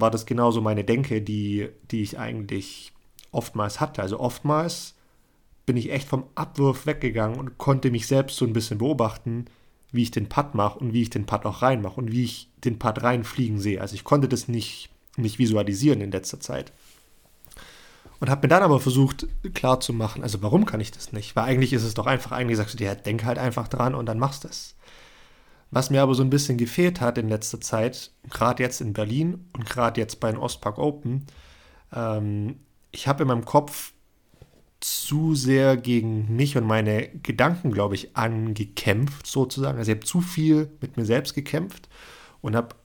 [0.00, 2.92] war das genauso meine Denke, die, die ich eigentlich
[3.32, 4.02] oftmals hatte.
[4.02, 4.94] Also oftmals
[5.66, 9.46] bin ich echt vom Abwurf weggegangen und konnte mich selbst so ein bisschen beobachten,
[9.90, 12.48] wie ich den Putt mache und wie ich den Putt auch reinmache und wie ich
[12.64, 13.80] den Putt reinfliegen sehe.
[13.80, 16.72] Also ich konnte das nicht, nicht visualisieren in letzter Zeit.
[18.20, 21.36] Und habe mir dann aber versucht klarzumachen, also warum kann ich das nicht?
[21.36, 24.06] Weil eigentlich ist es doch einfach, eigentlich sagst du dir, denk halt einfach dran und
[24.06, 24.74] dann machst du es.
[25.70, 29.48] Was mir aber so ein bisschen gefehlt hat in letzter Zeit, gerade jetzt in Berlin
[29.52, 31.26] und gerade jetzt bei den Ostpark Open,
[31.94, 32.56] ähm,
[32.90, 33.92] ich habe in meinem Kopf
[34.80, 39.78] zu sehr gegen mich und meine Gedanken, glaube ich, angekämpft, sozusagen.
[39.78, 41.88] Also ich habe zu viel mit mir selbst gekämpft
[42.40, 42.76] und habe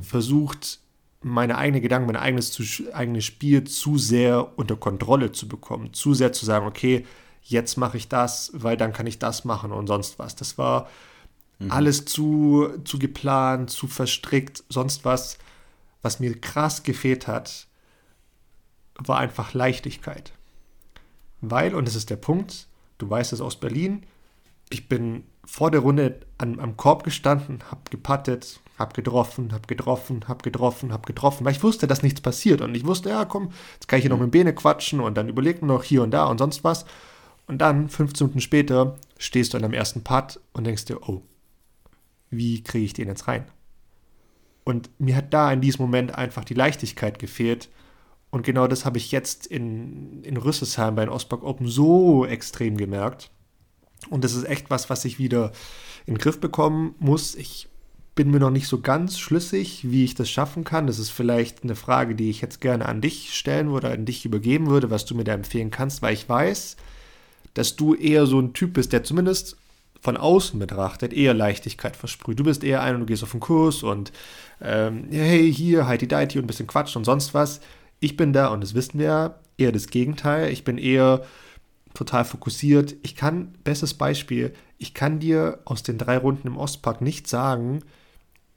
[0.00, 0.80] versucht,
[1.22, 5.94] meine eigenen Gedanken, mein eigenes, eigenes Spiel zu sehr unter Kontrolle zu bekommen.
[5.94, 7.06] Zu sehr zu sagen, okay,
[7.42, 10.36] jetzt mache ich das, weil dann kann ich das machen und sonst was.
[10.36, 10.88] Das war
[11.58, 11.70] Mhm.
[11.70, 15.38] Alles zu, zu geplant, zu verstrickt, sonst was.
[16.02, 17.66] Was mir krass gefehlt hat,
[18.98, 20.32] war einfach Leichtigkeit.
[21.40, 24.04] Weil, und das ist der Punkt, du weißt es aus Berlin,
[24.70, 30.26] ich bin vor der Runde an, am Korb gestanden, hab gepattet, hab getroffen, hab getroffen,
[30.26, 33.52] hab getroffen, hab getroffen, weil ich wusste, dass nichts passiert und ich wusste, ja komm,
[33.74, 36.10] jetzt kann ich hier noch mit Bene quatschen und dann überlegt man noch hier und
[36.10, 36.86] da und sonst was
[37.46, 41.22] und dann, 15 Minuten später, stehst du an deinem ersten Putt und denkst dir, oh,
[42.36, 43.44] wie kriege ich den jetzt rein?
[44.64, 47.68] Und mir hat da in diesem Moment einfach die Leichtigkeit gefehlt.
[48.30, 52.76] Und genau das habe ich jetzt in, in Rüsselsheim bei den Ostblock Open so extrem
[52.76, 53.30] gemerkt.
[54.10, 55.52] Und das ist echt was, was ich wieder
[56.06, 57.34] in den Griff bekommen muss.
[57.34, 57.68] Ich
[58.14, 60.86] bin mir noch nicht so ganz schlüssig, wie ich das schaffen kann.
[60.86, 64.24] Das ist vielleicht eine Frage, die ich jetzt gerne an dich stellen würde, an dich
[64.24, 66.76] übergeben würde, was du mir da empfehlen kannst, weil ich weiß,
[67.54, 69.56] dass du eher so ein Typ bist, der zumindest
[70.04, 72.38] von außen betrachtet eher Leichtigkeit versprüht.
[72.38, 74.12] Du bist eher einer, du gehst auf den Kurs und
[74.60, 77.60] ähm, hey, hier, heidi deiti und ein bisschen Quatsch und sonst was.
[78.00, 80.52] Ich bin da, und das wissen wir, eher das Gegenteil.
[80.52, 81.24] Ich bin eher
[81.94, 82.96] total fokussiert.
[83.02, 87.80] Ich kann, bestes Beispiel, ich kann dir aus den drei Runden im Ostpark nicht sagen,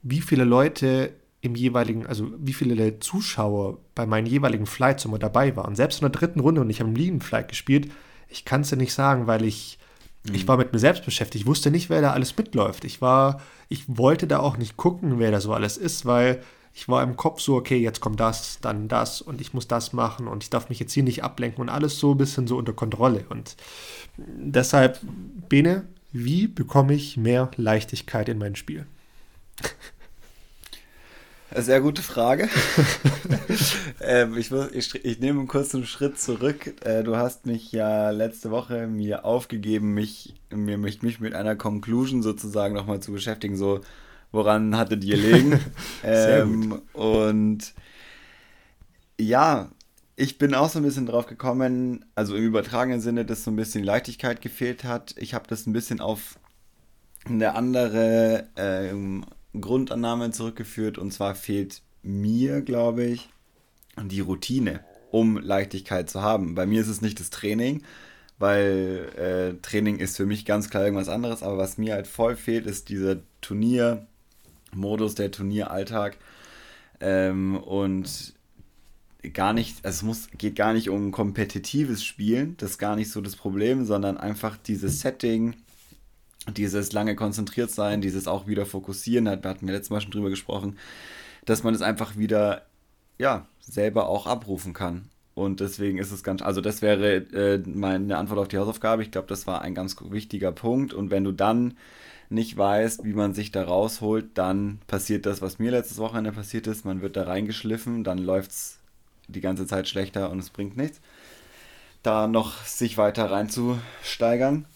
[0.02, 5.56] wie viele Leute im jeweiligen, also wie viele Zuschauer bei meinen jeweiligen Flights immer dabei
[5.56, 5.74] waren.
[5.74, 7.90] Selbst in der dritten Runde und ich habe im Lean Flight gespielt,
[8.28, 9.78] ich kann es dir nicht sagen, weil ich
[10.32, 11.44] Ich war mit mir selbst beschäftigt.
[11.44, 12.84] Ich wusste nicht, wer da alles mitläuft.
[12.84, 16.42] Ich war, ich wollte da auch nicht gucken, wer da so alles ist, weil
[16.74, 19.92] ich war im Kopf so, okay, jetzt kommt das, dann das und ich muss das
[19.92, 22.56] machen und ich darf mich jetzt hier nicht ablenken und alles so ein bisschen so
[22.56, 23.24] unter Kontrolle.
[23.30, 23.56] Und
[24.16, 25.00] deshalb,
[25.48, 28.86] Bene, wie bekomme ich mehr Leichtigkeit in mein Spiel?
[31.54, 32.48] Sehr gute Frage.
[34.00, 36.74] ähm, ich, muss, ich, ich, nehme einen kurzen Schritt zurück.
[36.84, 41.56] Äh, du hast mich ja letzte Woche mir aufgegeben, mich, mir, mich, mich mit einer
[41.56, 43.56] Conclusion sozusagen nochmal zu beschäftigen.
[43.56, 43.80] So,
[44.30, 45.58] woran hattet ihr liegen?
[46.02, 46.82] Sehr ähm.
[46.92, 47.72] Und
[49.18, 49.70] ja,
[50.16, 53.56] ich bin auch so ein bisschen drauf gekommen, also im übertragenen Sinne, dass so ein
[53.56, 55.14] bisschen Leichtigkeit gefehlt hat.
[55.16, 56.38] Ich habe das ein bisschen auf
[57.24, 59.24] eine andere ähm,
[59.60, 63.28] Grundannahme zurückgeführt und zwar fehlt mir, glaube ich,
[64.02, 66.54] die Routine, um Leichtigkeit zu haben.
[66.54, 67.82] Bei mir ist es nicht das Training,
[68.38, 72.36] weil äh, Training ist für mich ganz klar irgendwas anderes, aber was mir halt voll
[72.36, 76.16] fehlt, ist dieser Turniermodus, der Turnieralltag.
[77.00, 78.34] Ähm, und
[79.32, 83.10] gar nicht, also es muss, geht gar nicht um kompetitives Spielen, das ist gar nicht
[83.10, 85.54] so das Problem, sondern einfach dieses Setting,
[86.50, 90.30] dieses lange konzentriert sein, dieses auch wieder fokussieren, da hatten wir letztes Mal schon drüber
[90.30, 90.78] gesprochen,
[91.44, 92.66] dass man es einfach wieder,
[93.18, 95.10] ja, selber auch abrufen kann.
[95.34, 99.02] Und deswegen ist es ganz, also das wäre äh, meine Antwort auf die Hausaufgabe.
[99.02, 100.92] Ich glaube, das war ein ganz wichtiger Punkt.
[100.92, 101.76] Und wenn du dann
[102.28, 106.66] nicht weißt, wie man sich da rausholt, dann passiert das, was mir letztes Wochenende passiert
[106.66, 106.84] ist.
[106.84, 108.78] Man wird da reingeschliffen, dann läuft es
[109.28, 111.00] die ganze Zeit schlechter und es bringt nichts.
[112.02, 114.66] Da noch sich weiter reinzusteigern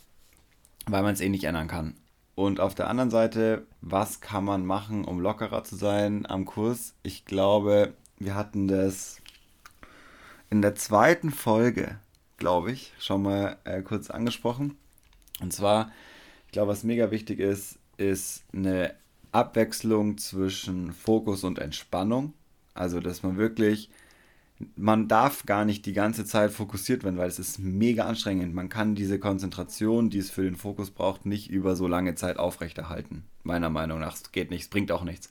[0.87, 1.95] weil man es eh nicht ändern kann.
[2.35, 6.95] Und auf der anderen Seite, was kann man machen, um lockerer zu sein am Kurs?
[7.03, 9.21] Ich glaube, wir hatten das
[10.51, 11.99] in der zweiten Folge,
[12.38, 14.77] glaube ich, schon mal äh, kurz angesprochen.
[15.40, 15.90] Und zwar,
[16.47, 18.95] ich glaube, was mega wichtig ist, ist eine
[19.33, 22.33] Abwechslung zwischen Fokus und Entspannung.
[22.75, 23.90] Also, dass man wirklich
[24.77, 28.55] man darf gar nicht die ganze Zeit fokussiert werden, weil es ist mega anstrengend.
[28.55, 32.38] Man kann diese Konzentration, die es für den Fokus braucht, nicht über so lange Zeit
[32.38, 33.25] aufrechterhalten.
[33.42, 34.14] Meiner Meinung nach.
[34.14, 35.31] Es geht nicht, es bringt auch nichts.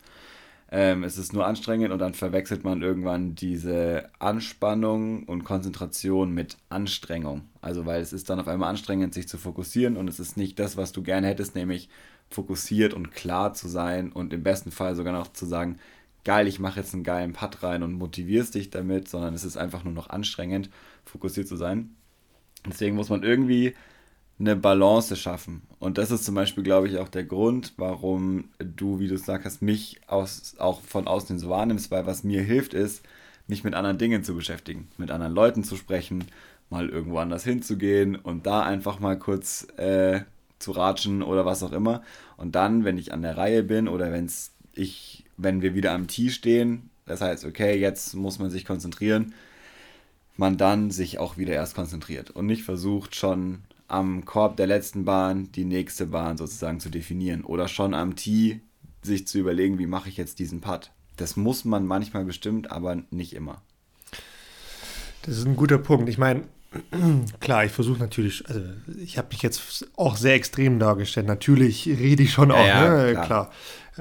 [0.74, 6.58] Ähm, es ist nur anstrengend und dann verwechselt man irgendwann diese Anspannung und Konzentration mit
[6.70, 7.42] Anstrengung.
[7.60, 10.60] Also weil es ist dann auf einmal anstrengend, sich zu fokussieren und es ist nicht
[10.60, 11.90] das, was du gerne hättest, nämlich
[12.30, 15.78] fokussiert und klar zu sein und im besten Fall sogar noch zu sagen,
[16.24, 19.58] geil, ich mache jetzt einen geilen Putt rein und motivierst dich damit, sondern es ist
[19.58, 20.70] einfach nur noch anstrengend,
[21.06, 21.96] fokussiert zu sein.
[22.68, 23.74] Deswegen muss man irgendwie
[24.40, 25.62] eine Balance schaffen.
[25.80, 29.46] Und das ist zum Beispiel, glaube ich, auch der Grund, warum du, wie du gesagt
[29.46, 33.04] hast, mich aus, auch von außen so wahrnimmst, weil was mir hilft, ist,
[33.48, 36.26] mich mit anderen Dingen zu beschäftigen, mit anderen Leuten zu sprechen,
[36.70, 40.22] mal irgendwo anders hinzugehen und da einfach mal kurz äh,
[40.58, 42.02] zu ratschen oder was auch immer.
[42.38, 44.30] Und dann, wenn ich an der Reihe bin oder wenn
[44.74, 49.34] ich wenn wir wieder am Tee stehen, das heißt, okay, jetzt muss man sich konzentrieren,
[50.38, 55.04] man dann sich auch wieder erst konzentriert und nicht versucht schon am Korb der letzten
[55.04, 58.62] Bahn die nächste Bahn sozusagen zu definieren oder schon am Tee
[59.02, 60.92] sich zu überlegen, wie mache ich jetzt diesen Putt.
[61.18, 63.62] Das muss man manchmal bestimmt, aber nicht immer.
[65.24, 66.10] Das ist ein guter Punkt.
[66.10, 66.44] Ich meine,
[67.40, 68.62] klar, ich versuche natürlich, also
[68.98, 71.28] ich habe mich jetzt auch sehr extrem dargestellt.
[71.28, 73.12] Natürlich rede ich schon auch, ja, ja, ne?
[73.12, 73.26] klar.
[73.26, 73.52] klar.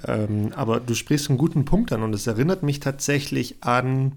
[0.07, 4.13] Ähm, aber du sprichst einen guten Punkt an und es erinnert mich tatsächlich an,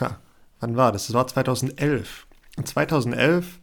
[0.00, 0.18] ha,
[0.60, 1.08] wann war das?
[1.08, 2.26] Das war 2011.
[2.56, 3.58] Und 2011,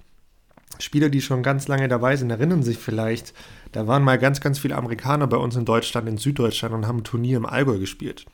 [0.79, 3.33] Spieler, die schon ganz lange dabei sind, erinnern sich vielleicht,
[3.71, 6.99] da waren mal ganz, ganz viele Amerikaner bei uns in Deutschland, in Süddeutschland und haben
[6.99, 8.25] ein Turnier im Allgäu gespielt.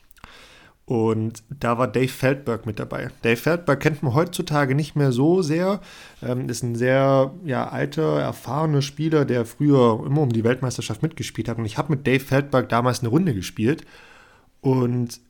[0.86, 3.10] Und da war Dave Feldberg mit dabei.
[3.22, 5.80] Dave Feldberg kennt man heutzutage nicht mehr so sehr.
[6.22, 11.48] Ähm, ist ein sehr ja, alter, erfahrener Spieler, der früher immer um die Weltmeisterschaft mitgespielt
[11.48, 11.56] hat.
[11.56, 13.86] Und ich habe mit Dave Feldberg damals eine Runde gespielt.
[14.60, 15.20] Und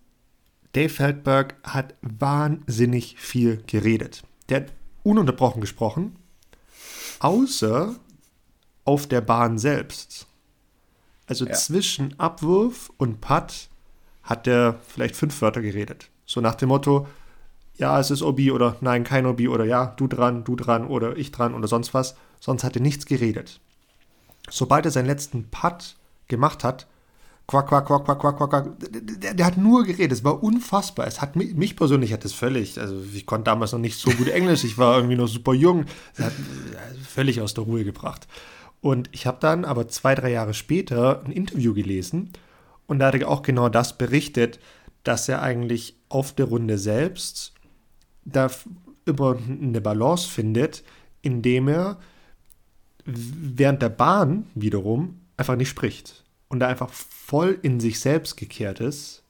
[0.73, 4.25] Dave Feldberg hat wahnsinnig viel geredet.
[4.49, 4.73] Der hat
[5.05, 6.17] ununterbrochen gesprochen,
[7.21, 7.95] außer
[8.85, 10.27] auf der Bahn selbst.
[11.27, 11.53] Also ja.
[11.53, 13.69] zwischen Abwurf und Putt
[14.25, 16.09] hat der vielleicht fünf Wörter geredet.
[16.27, 17.07] So nach dem Motto,
[17.77, 21.17] ja, es ist Obi oder nein, kein Obi oder ja, du dran, du dran oder
[21.17, 22.17] ich dran oder sonst was.
[22.41, 23.61] Sonst hat er nichts geredet.
[24.51, 25.97] Sobald er seinen letzten Putt
[26.29, 26.87] gemacht hat,
[27.47, 30.13] quack, quack, quack, quack, quack, quack, der, der, hat nur geredet.
[30.13, 31.07] Es war unfassbar.
[31.07, 34.11] Es hat mich, mich persönlich hat es völlig, also ich konnte damals noch nicht so
[34.11, 35.87] gut Englisch, ich war irgendwie noch super jung.
[36.17, 36.33] Es hat
[37.07, 38.29] völlig aus der Ruhe gebracht.
[38.81, 42.31] Und ich habe dann aber zwei, drei Jahre später ein Interview gelesen
[42.87, 44.59] und da hat er auch genau das berichtet,
[45.03, 47.53] dass er eigentlich auf der Runde selbst
[48.25, 48.51] da
[49.05, 50.83] immer eine Balance findet,
[51.23, 51.99] indem er
[53.05, 58.81] während der Bahn wiederum einfach nicht spricht und da einfach voll in sich selbst gekehrt
[58.81, 59.23] ist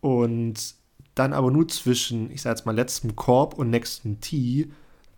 [0.00, 0.74] und
[1.14, 4.70] dann aber nur zwischen, ich sag jetzt mal, letztem Korb und nächsten Tee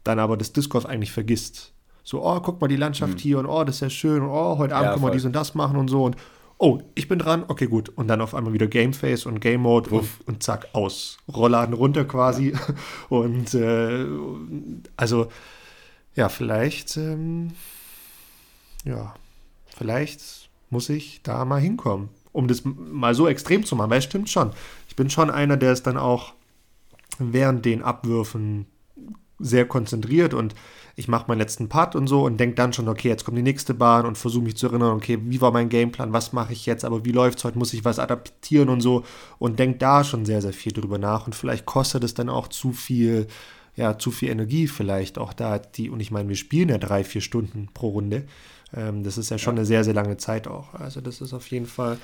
[0.05, 1.72] dann aber das Disc Golf eigentlich vergisst.
[2.03, 3.18] So, oh, guck mal die Landschaft mhm.
[3.18, 5.27] hier und oh, das ist ja schön und oh, heute Abend ja, können wir dies
[5.27, 6.16] und das machen und so und
[6.58, 7.88] oh, ich bin dran, okay, gut.
[7.90, 11.18] Und dann auf einmal wieder Game Face und Game Mode und, und, zack, aus.
[11.32, 12.50] Rollladen runter quasi.
[12.50, 12.60] Ja.
[13.08, 14.06] Und äh,
[14.96, 15.28] also,
[16.14, 17.52] ja, vielleicht, ähm,
[18.84, 19.14] ja,
[19.76, 24.04] vielleicht muss ich da mal hinkommen, um das mal so extrem zu machen, weil es
[24.04, 24.50] stimmt schon.
[24.88, 26.34] Ich bin schon einer, der es dann auch
[27.18, 28.66] während den Abwürfen
[29.38, 30.54] sehr konzentriert und
[30.98, 33.42] ich mache meinen letzten Part und so und denke dann schon, okay, jetzt kommt die
[33.42, 36.66] nächste Bahn und versuche mich zu erinnern, okay, wie war mein Gameplan, was mache ich
[36.66, 39.04] jetzt, aber wie läuft es heute, muss ich was adaptieren und so
[39.38, 42.48] und denke da schon sehr, sehr viel drüber nach und vielleicht kostet es dann auch
[42.48, 43.28] zu viel,
[43.76, 47.04] ja, zu viel Energie vielleicht auch da, die, und ich meine, wir spielen ja drei,
[47.04, 48.24] vier Stunden pro Runde.
[48.76, 49.61] Ähm, das ist ja schon ja.
[49.61, 50.74] eine sehr, sehr lange Zeit auch.
[50.74, 51.96] Also das ist auf jeden Fall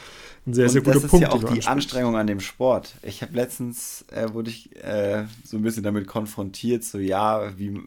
[0.46, 1.26] ein sehr, und sehr guter Punkt.
[1.26, 2.94] Das ist ja auch die Anstrengung an dem Sport.
[3.02, 7.80] Ich habe letztens, äh, wurde ich äh, so ein bisschen damit konfrontiert, so ja, wie,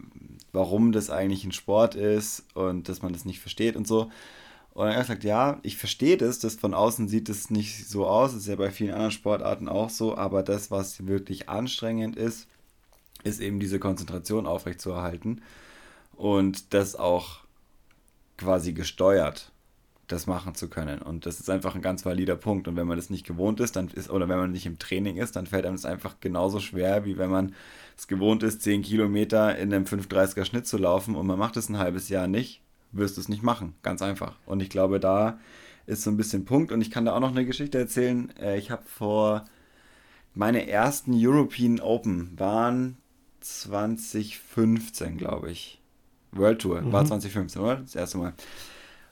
[0.53, 4.11] warum das eigentlich ein Sport ist und dass man das nicht versteht und so.
[4.73, 7.87] Und dann habe ich gesagt, ja, ich verstehe das, das von außen sieht es nicht
[7.87, 11.49] so aus, das ist ja bei vielen anderen Sportarten auch so, aber das, was wirklich
[11.49, 12.47] anstrengend ist,
[13.23, 15.41] ist eben diese Konzentration aufrechtzuerhalten
[16.15, 17.39] und das auch
[18.37, 19.51] quasi gesteuert
[20.07, 21.01] das machen zu können.
[21.01, 22.67] Und das ist einfach ein ganz valider Punkt.
[22.67, 25.17] Und wenn man das nicht gewohnt ist, dann ist, oder wenn man nicht im Training
[25.17, 27.53] ist, dann fällt einem das einfach genauso schwer, wie wenn man
[27.97, 31.69] es gewohnt ist, 10 Kilometer in einem 5,30er Schnitt zu laufen und man macht es
[31.69, 33.73] ein halbes Jahr nicht, wirst du es nicht machen.
[33.81, 34.35] Ganz einfach.
[34.45, 35.39] Und ich glaube, da
[35.87, 36.71] ist so ein bisschen Punkt.
[36.71, 38.31] Und ich kann da auch noch eine Geschichte erzählen.
[38.39, 39.45] Äh, ich habe vor
[40.35, 42.97] meine ersten European Open waren
[43.39, 45.81] 2015, glaube ich.
[46.33, 46.91] World Tour mhm.
[46.91, 47.77] war 2015, oder?
[47.77, 48.33] Das erste Mal.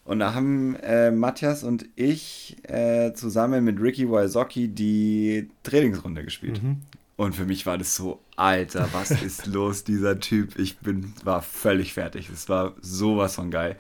[0.04, 6.62] Und da haben äh, Matthias und ich äh, zusammen mit Ricky Wysocki die Trainingsrunde gespielt.
[6.62, 6.82] Mhm.
[7.18, 10.60] Und für mich war das so, Alter, was ist los, dieser Typ?
[10.60, 12.30] Ich bin, war völlig fertig.
[12.30, 13.78] Es war sowas von geil.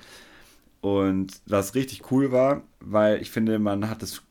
[0.82, 4.22] Und was richtig cool war, weil ich finde, man hat das,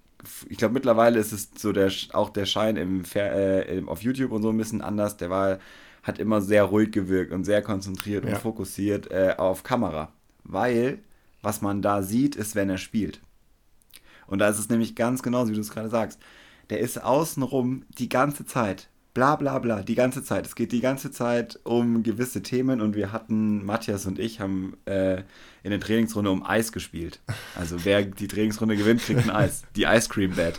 [0.49, 4.43] ich glaube mittlerweile ist es so der, auch der Schein im, äh, auf YouTube und
[4.43, 5.17] so ein bisschen anders.
[5.17, 5.59] Der war,
[6.03, 8.31] hat immer sehr ruhig gewirkt und sehr konzentriert ja.
[8.31, 10.13] und fokussiert äh, auf Kamera.
[10.45, 11.01] Weil
[11.43, 13.21] was man da sieht, ist, wenn er spielt.
[14.27, 16.19] Und da ist es nämlich ganz genau, wie du es gerade sagst.
[16.71, 18.89] Der ist außenrum die ganze Zeit.
[19.15, 20.45] Bla bla bla, die ganze Zeit.
[20.45, 24.77] Es geht die ganze Zeit um gewisse Themen und wir hatten, Matthias und ich haben
[24.87, 25.23] äh,
[25.63, 27.21] in der Trainingsrunde um Eis gespielt.
[27.55, 29.63] Also wer die Trainingsrunde gewinnt, kriegt ein Eis.
[29.77, 30.59] Die Ice Cream Bed.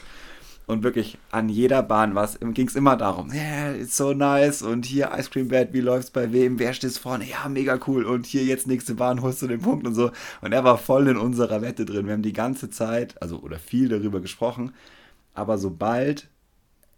[0.68, 2.18] Und wirklich an jeder Bahn
[2.54, 6.10] ging es immer darum, yeah, it's so nice und hier Ice Cream Bed, wie läuft's
[6.10, 9.48] bei wem, wer steht vorne, ja, mega cool und hier jetzt nächste Bahn, holst du
[9.48, 10.12] den Punkt und so.
[10.40, 12.08] Und er war voll in unserer Wette drin.
[12.08, 14.72] Wir haben die ganze Zeit, also oder viel darüber gesprochen,
[15.34, 16.30] aber sobald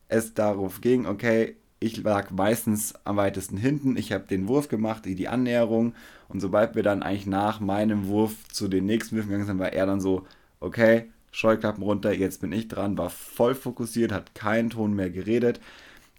[0.10, 5.04] es darauf ging, okay, ich lag meistens am weitesten hinten, ich habe den Wurf gemacht,
[5.06, 5.94] die Annäherung
[6.28, 9.74] und sobald wir dann eigentlich nach meinem Wurf zu den nächsten Würfen gegangen sind, war
[9.74, 10.26] er dann so,
[10.60, 15.60] okay, Scheuklappen runter, jetzt bin ich dran, war voll fokussiert, hat keinen Ton mehr geredet.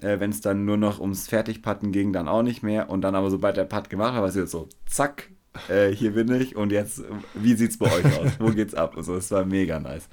[0.00, 2.88] Äh, Wenn es dann nur noch ums Fertigpatten ging, dann auch nicht mehr.
[2.88, 5.30] Und dann aber, sobald der Putt gemacht hat, war es jetzt so, zack,
[5.68, 7.02] äh, hier bin ich und jetzt,
[7.34, 8.32] wie sieht es bei euch aus?
[8.38, 8.94] Wo geht's ab?
[8.96, 10.08] Also, es war mega nice.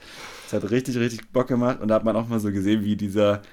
[0.47, 2.95] Es hat richtig, richtig Bock gemacht und da hat man auch mal so gesehen, wie
[2.95, 3.43] dieser,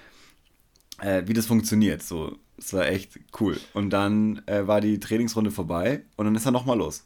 [1.02, 2.02] äh, wie das funktioniert.
[2.02, 3.58] So, es war echt cool.
[3.74, 7.04] Und dann äh, war die Trainingsrunde vorbei und dann ist er nochmal los.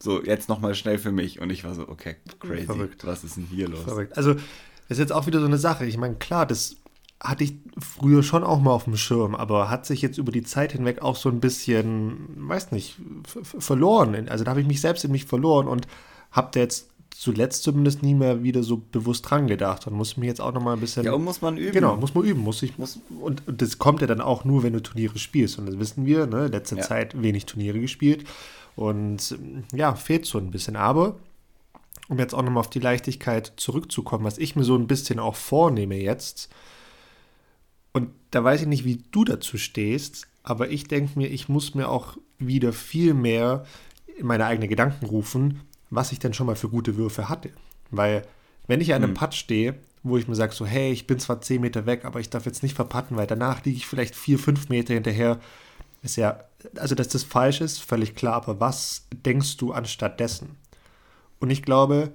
[0.00, 1.40] So, jetzt nochmal schnell für mich.
[1.40, 2.66] Und ich war so, okay, crazy.
[2.66, 3.06] Verrückt.
[3.06, 3.84] Was ist denn hier los?
[3.84, 4.16] Verrückt.
[4.16, 4.42] Also, das
[4.88, 5.86] ist jetzt auch wieder so eine Sache.
[5.86, 6.76] Ich meine, klar, das
[7.20, 10.42] hatte ich früher schon auch mal auf dem Schirm, aber hat sich jetzt über die
[10.42, 12.96] Zeit hinweg auch so ein bisschen, weiß nicht,
[13.42, 14.28] verloren.
[14.28, 15.86] Also da habe ich mich selbst in mich verloren und
[16.32, 20.28] habe da jetzt zuletzt zumindest nie mehr wieder so bewusst dran gedacht und muss mich
[20.28, 21.04] jetzt auch noch mal ein bisschen.
[21.04, 21.72] Ja, muss man üben.
[21.72, 22.40] Genau, muss man üben.
[22.40, 25.58] Muss ich, muss, und, und das kommt ja dann auch nur, wenn du Turniere spielst.
[25.58, 26.48] Und das wissen wir, ne?
[26.48, 26.82] Letzte ja.
[26.82, 28.24] Zeit wenig Turniere gespielt.
[28.76, 29.36] Und
[29.74, 30.76] ja, fehlt so ein bisschen.
[30.76, 31.16] Aber
[32.08, 35.36] um jetzt auch nochmal auf die Leichtigkeit zurückzukommen, was ich mir so ein bisschen auch
[35.36, 36.48] vornehme jetzt,
[37.92, 41.74] und da weiß ich nicht, wie du dazu stehst, aber ich denke mir, ich muss
[41.74, 43.64] mir auch wieder viel mehr
[44.18, 45.60] in meine eigenen Gedanken rufen,
[45.92, 47.50] was ich denn schon mal für gute Würfe hatte.
[47.90, 48.22] Weil,
[48.66, 49.16] wenn ich an einem hm.
[49.16, 52.18] Putt stehe, wo ich mir sage, so, hey, ich bin zwar 10 Meter weg, aber
[52.18, 55.38] ich darf jetzt nicht verpatten, weil danach liege ich vielleicht 4, 5 Meter hinterher,
[56.02, 56.40] ist ja,
[56.76, 60.56] also dass das falsch ist, völlig klar, aber was denkst du anstatt dessen?
[61.38, 62.12] Und ich glaube,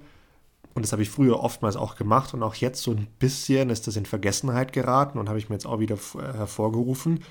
[0.74, 3.86] und das habe ich früher oftmals auch gemacht und auch jetzt so ein bisschen ist
[3.86, 7.24] das in Vergessenheit geraten und habe ich mir jetzt auch wieder äh, hervorgerufen.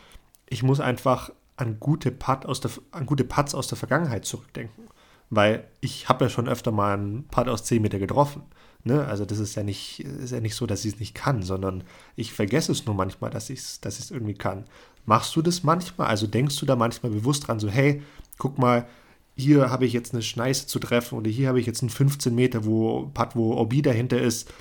[0.50, 4.88] Ich muss einfach an gute, Putt aus der, an gute Putts aus der Vergangenheit zurückdenken.
[5.30, 8.43] Weil ich habe ja schon öfter mal einen Putt aus 10 Meter getroffen.
[8.84, 9.05] Ne?
[9.05, 11.84] Also das ist ja nicht, ist ja nicht so, dass ich es nicht kann, sondern
[12.15, 14.65] ich vergesse es nur manchmal, dass ich es dass irgendwie kann.
[15.05, 16.07] Machst du das manchmal?
[16.07, 18.01] Also denkst du da manchmal bewusst dran, so hey,
[18.38, 18.88] guck mal,
[19.36, 22.34] hier habe ich jetzt eine Schneise zu treffen oder hier habe ich jetzt einen 15
[22.34, 24.51] Meter wo Putt, wo Obi dahinter ist.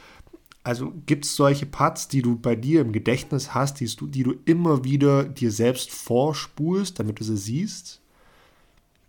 [0.64, 4.24] Also gibt es solche Putts, die du bei dir im Gedächtnis hast, die du, die
[4.24, 8.00] du immer wieder dir selbst vorspulst, damit du sie siehst?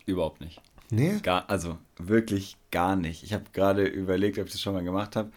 [0.05, 0.61] Überhaupt nicht.
[0.89, 1.19] Nee?
[1.21, 3.23] Gar, also wirklich gar nicht.
[3.23, 5.31] Ich habe gerade überlegt, ob ich das schon mal gemacht habe.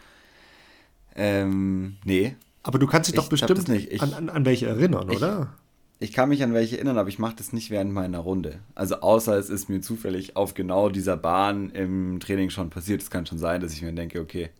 [1.16, 2.36] Ähm, nee.
[2.62, 5.54] Aber du kannst dich doch bestimmt ich, an, an, an, welche erinnern, ich, oder?
[5.98, 8.60] Ich kann mich an welche erinnern, aber ich mache das nicht während meiner Runde.
[8.74, 13.02] Also außer es ist mir zufällig auf genau dieser Bahn im Training schon passiert.
[13.02, 14.50] Es kann schon sein, dass ich mir denke, okay,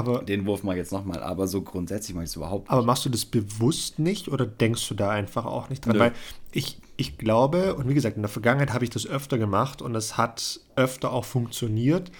[0.00, 1.22] aber, den Wurf ich jetzt nochmal.
[1.22, 2.70] Aber so grundsätzlich mache ich es überhaupt nicht.
[2.70, 5.94] Aber machst du das bewusst nicht oder denkst du da einfach auch nicht dran?
[5.94, 6.00] Nö.
[6.00, 6.12] Weil
[6.52, 9.94] ich, ich glaube, und wie gesagt, in der Vergangenheit habe ich das öfter gemacht und
[9.94, 12.10] es hat öfter auch funktioniert,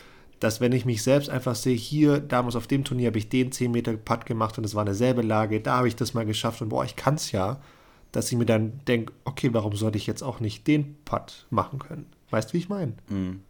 [0.40, 3.52] dass wenn ich mich selbst einfach sehe, hier, damals auf dem Turnier habe ich den
[3.52, 6.24] 10 Meter Putt gemacht und es war eine selbe Lage, da habe ich das mal
[6.24, 7.60] geschafft und boah, ich kann es ja,
[8.10, 11.78] dass ich mir dann denke, okay, warum sollte ich jetzt auch nicht den Putt machen
[11.78, 12.06] können?
[12.30, 12.94] Weißt du, wie ich meine?
[13.08, 13.42] Mhm.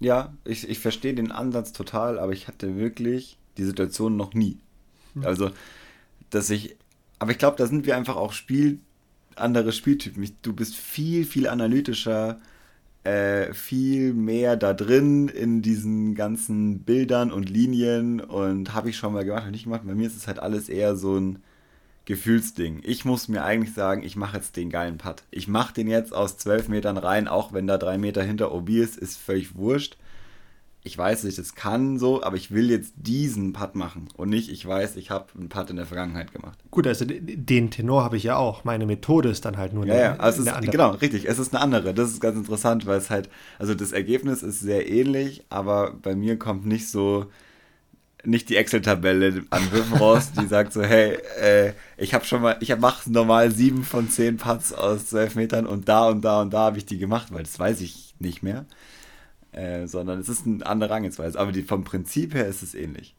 [0.00, 4.58] Ja, ich, ich verstehe den Ansatz total, aber ich hatte wirklich die Situation noch nie.
[5.14, 5.24] Mhm.
[5.24, 5.50] Also,
[6.30, 6.76] dass ich,
[7.18, 8.78] aber ich glaube, da sind wir einfach auch Spiel,
[9.36, 10.28] andere Spieltypen.
[10.42, 12.40] Du bist viel, viel analytischer,
[13.04, 19.12] äh, viel mehr da drin in diesen ganzen Bildern und Linien und habe ich schon
[19.12, 19.82] mal gemacht, habe nicht gemacht.
[19.84, 21.38] Bei mir ist es halt alles eher so ein
[22.04, 22.80] Gefühlsding.
[22.84, 25.22] Ich muss mir eigentlich sagen, ich mache jetzt den geilen Putt.
[25.30, 28.70] Ich mache den jetzt aus 12 Metern rein, auch wenn da drei Meter hinter OB
[28.70, 29.96] ist, ist völlig wurscht
[30.84, 34.30] ich weiß, dass ich das kann so, aber ich will jetzt diesen Putt machen und
[34.30, 36.58] nicht, ich weiß, ich habe einen Putt in der Vergangenheit gemacht.
[36.70, 38.64] Gut, also den Tenor habe ich ja auch.
[38.64, 40.70] Meine Methode ist dann halt nur ja, eine, ja, also eine andere.
[40.70, 41.28] Genau, richtig.
[41.28, 41.94] Es ist eine andere.
[41.94, 46.14] Das ist ganz interessant, weil es halt, also das Ergebnis ist sehr ähnlich, aber bei
[46.14, 47.26] mir kommt nicht so,
[48.24, 52.56] nicht die Excel-Tabelle an Würfen raus, die sagt so, hey, äh, ich habe schon mal,
[52.60, 56.52] ich mache normal sieben von zehn Putts aus zwölf Metern und da und da und
[56.52, 58.64] da habe ich die gemacht, weil das weiß ich nicht mehr.
[59.52, 61.38] Äh, sondern es ist eine andere Rangehensweise.
[61.38, 63.14] Aber die, vom Prinzip her ist es ähnlich.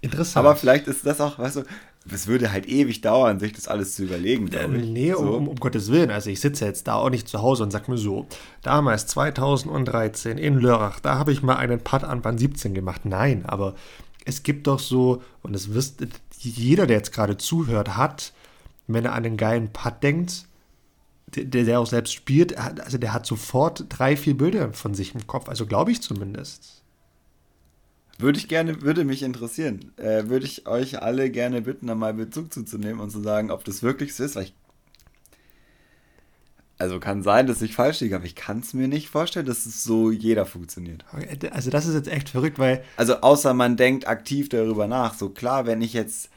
[0.00, 0.44] Interessant.
[0.44, 1.62] Aber vielleicht ist das auch, weißt du,
[2.10, 4.48] es würde halt ewig dauern, sich das alles zu überlegen,
[4.80, 4.88] ich.
[4.88, 5.18] Nee, so.
[5.18, 6.10] um, um, Gottes Willen.
[6.10, 8.26] Also ich sitze jetzt da auch nicht zu Hause und sag mir so,
[8.62, 13.04] damals 2013 in Lörrach, da habe ich mal einen Putt an Band 17 gemacht.
[13.04, 13.74] Nein, aber
[14.24, 16.06] es gibt doch so, und das wisst
[16.38, 18.32] jeder, der jetzt gerade zuhört, hat,
[18.86, 20.46] wenn er an einen geilen Putt denkt,
[21.36, 25.26] der, der auch selbst spielt, also der hat sofort drei, vier Bilder von sich im
[25.26, 26.80] Kopf, also glaube ich zumindest.
[28.20, 29.92] Würde ich gerne, würde mich interessieren.
[29.96, 33.64] Äh, würde ich euch alle gerne bitten, da mal Bezug zuzunehmen und zu sagen, ob
[33.64, 34.54] das wirklich so ist, weil ich.
[36.76, 39.66] Also kann sein, dass ich falsch liege, aber ich kann es mir nicht vorstellen, dass
[39.66, 41.04] es so jeder funktioniert.
[41.50, 42.82] Also das ist jetzt echt verrückt, weil.
[42.96, 45.14] Also außer man denkt aktiv darüber nach.
[45.14, 46.30] So klar, wenn ich jetzt,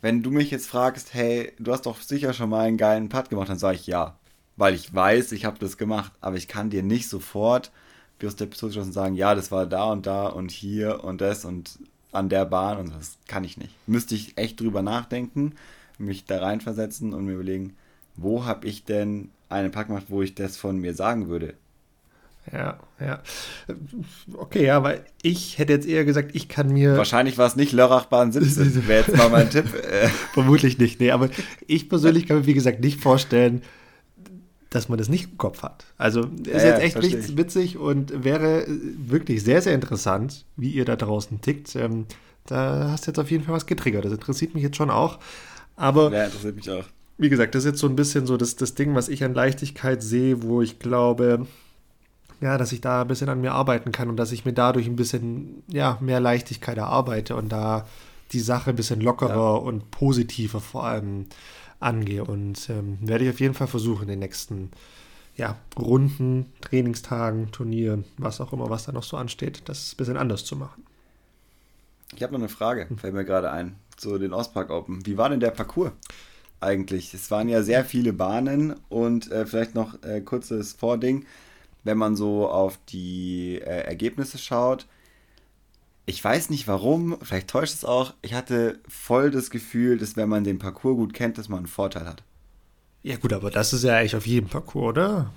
[0.00, 3.28] wenn du mich jetzt fragst, hey, du hast doch sicher schon mal einen geilen Putt
[3.28, 4.18] gemacht, dann sage ich ja
[4.58, 7.70] weil ich weiß, ich habe das gemacht, aber ich kann dir nicht sofort
[8.18, 11.20] wie aus der Pistole geschossen sagen, ja, das war da und da und hier und
[11.20, 11.78] das und
[12.10, 13.70] an der Bahn und das kann ich nicht.
[13.86, 15.52] Müsste ich echt drüber nachdenken,
[15.98, 17.76] mich da reinversetzen und mir überlegen,
[18.16, 21.54] wo habe ich denn einen Pack gemacht, wo ich das von mir sagen würde.
[22.52, 23.22] Ja, ja.
[24.32, 26.96] Okay, ja, weil ich hätte jetzt eher gesagt, ich kann mir.
[26.96, 29.66] Wahrscheinlich war es nicht Lörrachbahn 17, wäre jetzt mal mein Tipp.
[30.32, 31.28] Vermutlich nicht, nee, aber
[31.66, 33.62] ich persönlich kann mir, wie gesagt, nicht vorstellen,
[34.70, 35.86] dass man das nicht im Kopf hat.
[35.96, 40.84] Also ist ja, jetzt echt nicht witzig und wäre wirklich sehr, sehr interessant, wie ihr
[40.84, 41.74] da draußen tickt.
[41.76, 42.06] Ähm,
[42.46, 44.04] da hast du jetzt auf jeden Fall was getriggert.
[44.04, 45.18] Das interessiert mich jetzt schon auch.
[45.76, 46.84] Aber ja, interessiert mich auch.
[47.16, 49.34] Wie gesagt, das ist jetzt so ein bisschen so das, das Ding, was ich an
[49.34, 51.46] Leichtigkeit sehe, wo ich glaube,
[52.40, 54.86] ja, dass ich da ein bisschen an mir arbeiten kann und dass ich mir dadurch
[54.86, 57.86] ein bisschen ja, mehr Leichtigkeit erarbeite und da
[58.32, 59.56] die Sache ein bisschen lockerer ja.
[59.56, 61.26] und positiver vor allem
[61.80, 62.24] angehe.
[62.24, 64.70] Und ähm, werde ich auf jeden Fall versuchen, in den nächsten
[65.36, 70.16] ja, Runden, Trainingstagen, Turnieren, was auch immer, was da noch so ansteht, das ein bisschen
[70.16, 70.84] anders zu machen.
[72.16, 75.06] Ich habe noch eine Frage, fällt mir gerade ein, zu den Ostpark Open.
[75.06, 75.92] Wie war denn der Parcours
[76.60, 77.14] eigentlich?
[77.14, 81.24] Es waren ja sehr viele Bahnen und äh, vielleicht noch äh, kurzes Vording,
[81.84, 84.86] wenn man so auf die äh, Ergebnisse schaut
[86.08, 90.30] ich weiß nicht warum, vielleicht täuscht es auch, ich hatte voll das Gefühl, dass wenn
[90.30, 92.22] man den Parcours gut kennt, dass man einen Vorteil hat.
[93.02, 95.32] Ja gut, aber das ist ja eigentlich auf jedem Parcours, oder?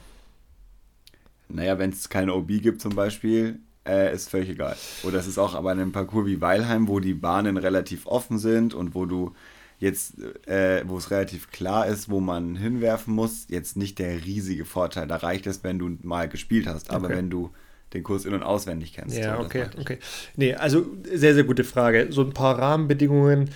[1.49, 4.77] Naja, wenn es keine OB gibt zum Beispiel, äh, ist völlig egal.
[5.03, 8.39] Oder es ist auch aber an einem Parcours wie Weilheim, wo die Bahnen relativ offen
[8.39, 9.35] sind und wo du
[9.79, 14.63] jetzt, äh, wo es relativ klar ist, wo man hinwerfen muss, jetzt nicht der riesige
[14.63, 15.05] Vorteil.
[15.07, 16.91] Da reicht es, wenn du mal gespielt hast.
[16.91, 17.17] Aber okay.
[17.17, 17.49] wenn du
[17.93, 19.17] den Kurs in- und auswendig kennst.
[19.17, 19.99] Ja, so, okay, okay.
[20.35, 22.07] Nee, also sehr, sehr gute Frage.
[22.09, 23.49] So ein paar Rahmenbedingungen.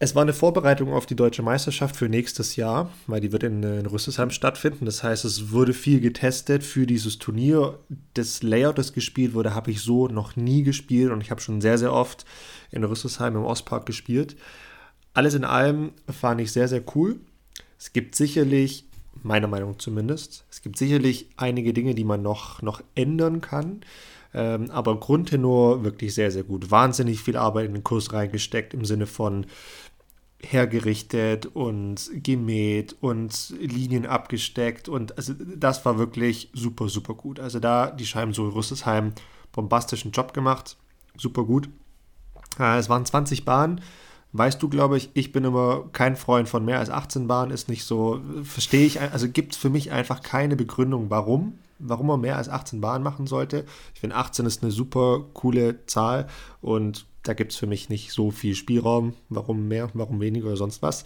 [0.00, 3.62] Es war eine Vorbereitung auf die deutsche Meisterschaft für nächstes Jahr, weil die wird in,
[3.62, 4.84] in Rüsselsheim stattfinden.
[4.84, 7.78] Das heißt, es wurde viel getestet für dieses Turnier.
[8.12, 11.60] Das Layout, das gespielt wurde, habe ich so noch nie gespielt und ich habe schon
[11.60, 12.24] sehr, sehr oft
[12.70, 14.36] in Rüsselsheim im Ostpark gespielt.
[15.14, 17.20] Alles in allem fand ich sehr, sehr cool.
[17.78, 18.84] Es gibt sicherlich
[19.22, 20.44] meiner Meinung zumindest.
[20.50, 23.80] Es gibt sicherlich einige Dinge, die man noch, noch ändern kann.
[24.34, 26.70] Ähm, aber Grundtenor wirklich sehr, sehr gut.
[26.70, 29.46] Wahnsinnig viel Arbeit in den Kurs reingesteckt im Sinne von
[30.40, 37.40] hergerichtet und gemäht und Linien abgesteckt und also das war wirklich super, super gut.
[37.40, 39.12] Also da die Scheiben so Rüsselsheim
[39.52, 40.76] bombastischen Job gemacht,
[41.16, 41.68] super gut.
[42.58, 43.80] Äh, es waren 20 Bahnen,
[44.34, 47.68] weißt du, glaube ich, ich bin immer kein Freund von mehr als 18 Bahnen, ist
[47.68, 52.20] nicht so, verstehe ich, also gibt es für mich einfach keine Begründung, warum, warum man
[52.20, 53.64] mehr als 18 Bahnen machen sollte.
[53.94, 56.26] Ich finde 18 ist eine super coole Zahl
[56.60, 60.56] und da gibt es für mich nicht so viel Spielraum, warum mehr, warum weniger oder
[60.56, 61.04] sonst was.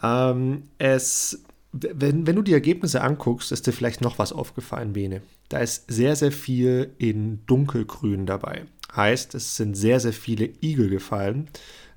[0.00, 1.42] Ähm, es,
[1.72, 5.22] wenn, wenn du die Ergebnisse anguckst, ist dir vielleicht noch was aufgefallen, Bene.
[5.48, 8.66] Da ist sehr, sehr viel in dunkelgrün dabei.
[8.94, 11.48] Heißt, es sind sehr, sehr viele Igel gefallen.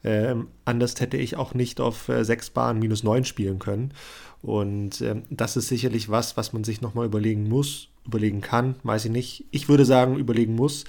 [0.04, 3.94] Ähm, anders hätte ich auch nicht auf äh, 6 Bahnen minus 9 spielen können.
[4.42, 9.06] Und ähm, das ist sicherlich was, was man sich nochmal überlegen muss, überlegen kann, weiß
[9.06, 9.46] ich nicht.
[9.52, 10.86] Ich würde sagen, überlegen muss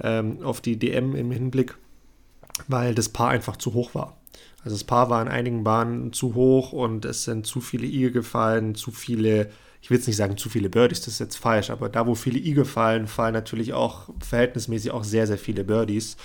[0.00, 1.76] ähm, auf die DM im Hinblick,
[2.68, 4.16] weil das Paar einfach zu hoch war.
[4.64, 8.12] Also das Paar war in einigen Bahnen zu hoch und es sind zu viele Igel
[8.12, 9.50] gefallen, zu viele,
[9.82, 12.14] ich will jetzt nicht sagen zu viele Birdies, das ist jetzt falsch, aber da, wo
[12.14, 16.16] viele Igel fallen, fallen natürlich auch verhältnismäßig auch sehr, sehr viele Birdies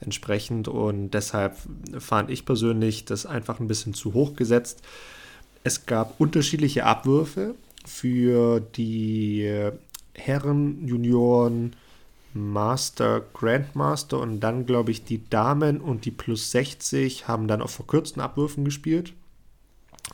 [0.00, 0.68] entsprechend.
[0.68, 1.56] Und deshalb
[1.98, 4.82] fand ich persönlich das einfach ein bisschen zu hoch gesetzt.
[5.62, 7.54] Es gab unterschiedliche Abwürfe
[7.86, 9.70] für die
[10.14, 11.74] Herren, Junioren,
[12.34, 17.70] Master, Grandmaster und dann, glaube ich, die Damen und die Plus 60 haben dann auf
[17.70, 19.14] verkürzten Abwürfen gespielt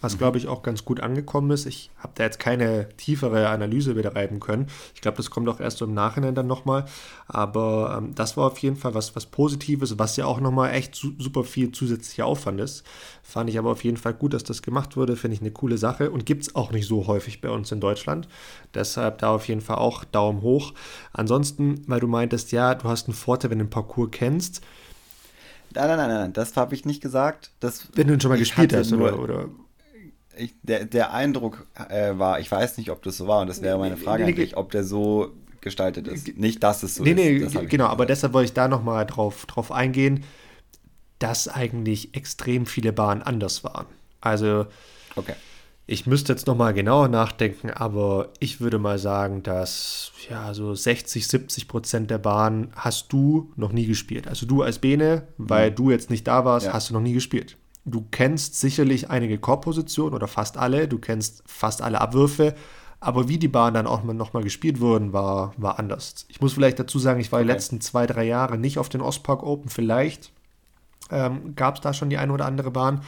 [0.00, 1.66] was glaube ich auch ganz gut angekommen ist.
[1.66, 4.66] Ich habe da jetzt keine tiefere Analyse betreiben können.
[4.94, 6.84] Ich glaube, das kommt auch erst so im Nachhinein dann nochmal.
[7.26, 10.94] Aber ähm, das war auf jeden Fall was, was Positives, was ja auch nochmal echt
[10.94, 12.84] su super viel zusätzlicher Aufwand ist.
[13.22, 15.16] Fand ich aber auf jeden Fall gut, dass das gemacht wurde.
[15.16, 17.80] Finde ich eine coole Sache und gibt es auch nicht so häufig bei uns in
[17.80, 18.28] Deutschland.
[18.74, 20.72] Deshalb da auf jeden Fall auch Daumen hoch.
[21.12, 24.62] Ansonsten, weil du meintest, ja, du hast einen Vorteil, wenn du den Parcours kennst.
[25.72, 27.52] Nein, nein, nein, nein, das habe ich nicht gesagt.
[27.60, 29.48] Das, wenn du ihn schon mal gespielt hast, oder, oder
[30.36, 33.62] ich, der, der Eindruck äh, war, ich weiß nicht, ob das so war, und das
[33.62, 36.38] wäre meine Frage nee, nee, eigentlich, ob der so gestaltet ist.
[36.38, 37.54] Nicht, dass es so nee, ist.
[37.54, 40.24] Nee, genau, aber deshalb wollte ich da nochmal drauf, drauf eingehen,
[41.18, 43.86] dass eigentlich extrem viele Bahnen anders waren.
[44.22, 44.66] Also,
[45.16, 45.34] okay.
[45.86, 51.26] ich müsste jetzt nochmal genauer nachdenken, aber ich würde mal sagen, dass ja, so 60,
[51.26, 54.28] 70 Prozent der Bahnen hast du noch nie gespielt.
[54.28, 55.74] Also du als Bene, weil mhm.
[55.74, 56.72] du jetzt nicht da warst, ja.
[56.72, 57.56] hast du noch nie gespielt.
[57.90, 62.54] Du kennst sicherlich einige Core-Positionen oder fast alle, du kennst fast alle Abwürfe,
[63.00, 66.26] aber wie die Bahnen dann auch nochmal gespielt wurden, war, war anders.
[66.28, 67.46] Ich muss vielleicht dazu sagen, ich war okay.
[67.46, 69.70] die letzten zwei, drei Jahre nicht auf den Ostpark Open.
[69.70, 70.32] Vielleicht
[71.10, 73.02] ähm, gab es da schon die eine oder andere Bahn,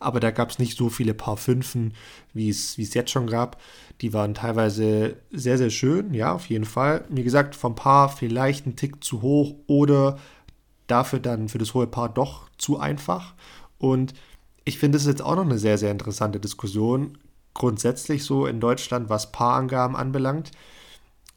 [0.00, 1.94] aber da gab es nicht so viele Paar Fünfen,
[2.34, 3.60] wie es jetzt schon gab.
[4.02, 7.04] Die waren teilweise sehr, sehr schön, ja, auf jeden Fall.
[7.08, 10.18] Wie gesagt, vom Paar vielleicht ein Tick zu hoch oder
[10.86, 13.34] dafür dann für das hohe Paar doch zu einfach.
[13.78, 14.12] Und
[14.68, 17.16] ich finde, es jetzt auch noch eine sehr, sehr interessante Diskussion,
[17.54, 20.50] grundsätzlich so in Deutschland, was Paarangaben anbelangt,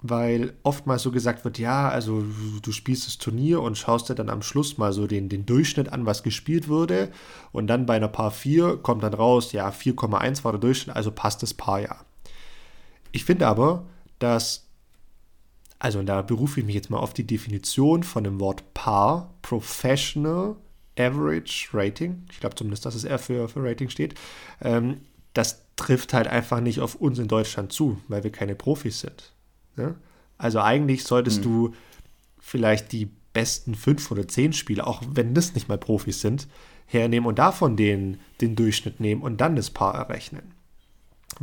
[0.01, 2.25] weil oftmals so gesagt wird, ja, also
[2.61, 5.93] du spielst das Turnier und schaust dir dann am Schluss mal so den, den Durchschnitt
[5.93, 7.09] an, was gespielt wurde
[7.53, 11.11] und dann bei einer Paar 4 kommt dann raus, ja, 4,1 war der Durchschnitt, also
[11.11, 11.95] passt das Paar ja.
[13.13, 13.85] Ich finde aber,
[14.19, 14.67] dass,
[15.79, 20.57] also da berufe ich mich jetzt mal auf die Definition von dem Wort Paar, Professional
[20.97, 24.15] Average Rating, ich glaube zumindest, dass es eher für, für Rating steht,
[24.61, 25.01] ähm,
[25.33, 29.31] das trifft halt einfach nicht auf uns in Deutschland zu, weil wir keine Profis sind.
[29.77, 29.95] Ne?
[30.37, 31.43] Also eigentlich solltest mhm.
[31.43, 31.73] du
[32.39, 36.47] vielleicht die besten fünf oder zehn Spiele, auch wenn das nicht mal Profis sind,
[36.85, 40.53] hernehmen und davon den, den Durchschnitt nehmen und dann das Paar errechnen.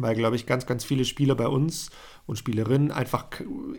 [0.00, 1.90] Weil, glaube ich, ganz, ganz viele Spieler bei uns
[2.26, 3.26] und Spielerinnen einfach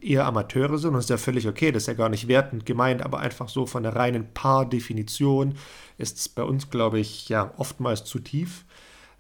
[0.02, 0.90] eher Amateure sind.
[0.90, 3.48] Und das ist ja völlig okay, das ist ja gar nicht wertend gemeint, aber einfach
[3.48, 5.56] so von der reinen Paardefinition
[5.98, 8.66] ist es bei uns, glaube ich, ja oftmals zu tief.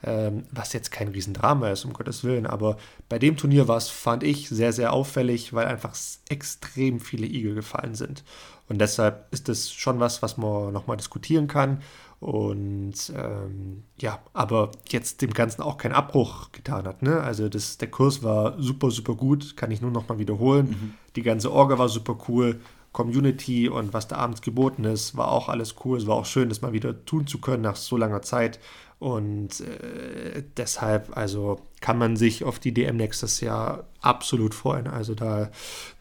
[0.02, 2.48] Ähm, was jetzt kein Riesendrama ist, um Gottes Willen.
[2.48, 2.78] Aber
[3.10, 5.94] bei dem Turnier war es, fand ich, sehr, sehr auffällig, weil einfach
[6.30, 8.24] extrem viele Igel gefallen sind.
[8.70, 11.82] Und deshalb ist das schon was, was man nochmal diskutieren kann.
[12.20, 17.02] Und ähm, ja, aber jetzt dem Ganzen auch keinen Abbruch getan hat.
[17.02, 17.22] Ne?
[17.22, 20.70] Also das, der Kurs war super, super gut, kann ich nur noch mal wiederholen.
[20.70, 20.94] Mhm.
[21.16, 22.60] Die ganze Orga war super cool.
[22.92, 25.98] Community und was da abends geboten ist, war auch alles cool.
[25.98, 28.60] Es war auch schön, das mal wieder tun zu können nach so langer Zeit.
[28.98, 34.88] Und äh, deshalb, also kann man sich auf die DM nächstes Jahr absolut freuen.
[34.88, 35.52] Also da,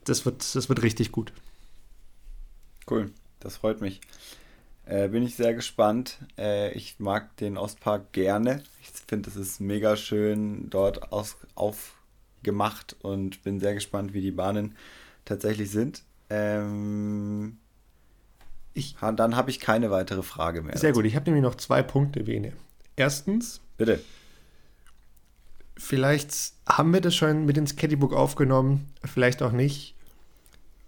[0.04, 1.32] das wird, das wird richtig gut.
[2.90, 4.00] Cool, das freut mich.
[4.88, 6.18] Äh, bin ich sehr gespannt.
[6.38, 8.62] Äh, ich mag den Ostpark gerne.
[8.80, 14.30] Ich finde, es ist mega schön dort aus, aufgemacht und bin sehr gespannt, wie die
[14.30, 14.74] Bahnen
[15.26, 16.04] tatsächlich sind.
[16.30, 17.58] Ähm,
[18.72, 20.78] ich, dann habe ich keine weitere Frage mehr.
[20.78, 22.54] Sehr gut, ich habe nämlich noch zwei Punkte, Bene.
[22.96, 23.60] Erstens.
[23.76, 24.00] Bitte.
[25.76, 26.32] Vielleicht
[26.66, 29.94] haben wir das schon mit ins Caddybook aufgenommen, vielleicht auch nicht.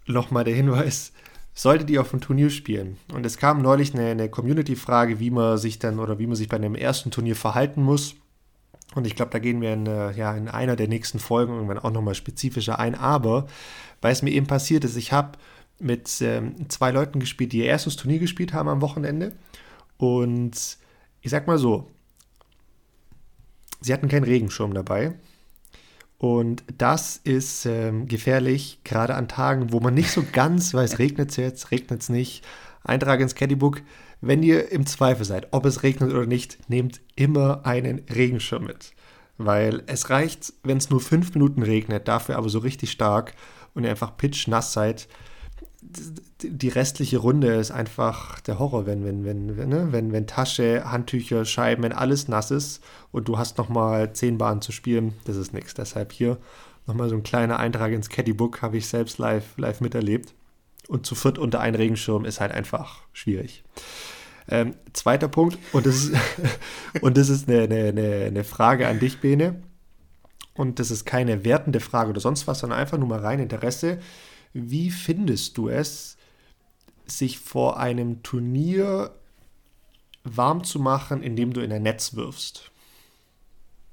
[0.07, 1.13] Nochmal der Hinweis,
[1.53, 2.97] solltet ihr auf dem Turnier spielen.
[3.13, 6.49] Und es kam neulich eine, eine Community-Frage, wie man sich dann oder wie man sich
[6.49, 8.15] bei einem ersten Turnier verhalten muss.
[8.95, 11.79] Und ich glaube, da gehen wir in, äh, ja, in einer der nächsten Folgen irgendwann
[11.79, 12.95] auch nochmal spezifischer ein.
[12.95, 13.47] Aber
[14.01, 15.37] weil es mir eben passiert ist, ich habe
[15.79, 19.33] mit ähm, zwei Leuten gespielt, die ihr erstes Turnier gespielt haben am Wochenende.
[19.97, 20.77] Und
[21.21, 21.87] ich sag mal so,
[23.81, 25.15] Sie hatten keinen Regenschirm dabei.
[26.21, 31.31] Und das ist ähm, gefährlich, gerade an Tagen, wo man nicht so ganz weiß, regnet
[31.31, 32.45] es jetzt, regnet es nicht.
[32.83, 33.81] Eintrag ins Caddybook.
[34.21, 38.93] Wenn ihr im Zweifel seid, ob es regnet oder nicht, nehmt immer einen Regenschirm mit.
[39.39, 43.33] Weil es reicht, wenn es nur fünf Minuten regnet, dafür aber so richtig stark
[43.73, 45.07] und ihr einfach pitch-nass seid,
[45.81, 49.87] die restliche Runde ist einfach der Horror, wenn, wenn, wenn, wenn, ne?
[49.91, 54.61] wenn, wenn Tasche, Handtücher, Scheiben, wenn alles nass ist und du hast nochmal zehn Bahnen
[54.61, 55.73] zu spielen, das ist nichts.
[55.73, 56.37] Deshalb hier
[56.87, 60.33] nochmal so ein kleiner Eintrag ins Caddybook, habe ich selbst live, live miterlebt.
[60.87, 63.63] Und zu viert unter einen Regenschirm ist halt einfach schwierig.
[64.47, 66.13] Ähm, zweiter Punkt, und das ist,
[67.01, 69.61] und das ist eine, eine, eine Frage an dich, Bene.
[70.53, 73.99] Und das ist keine wertende Frage oder sonst was, sondern einfach nur mal rein Interesse.
[74.53, 76.17] Wie findest du es,
[77.05, 79.11] sich vor einem Turnier
[80.23, 82.71] warm zu machen, indem du in ein Netz wirfst?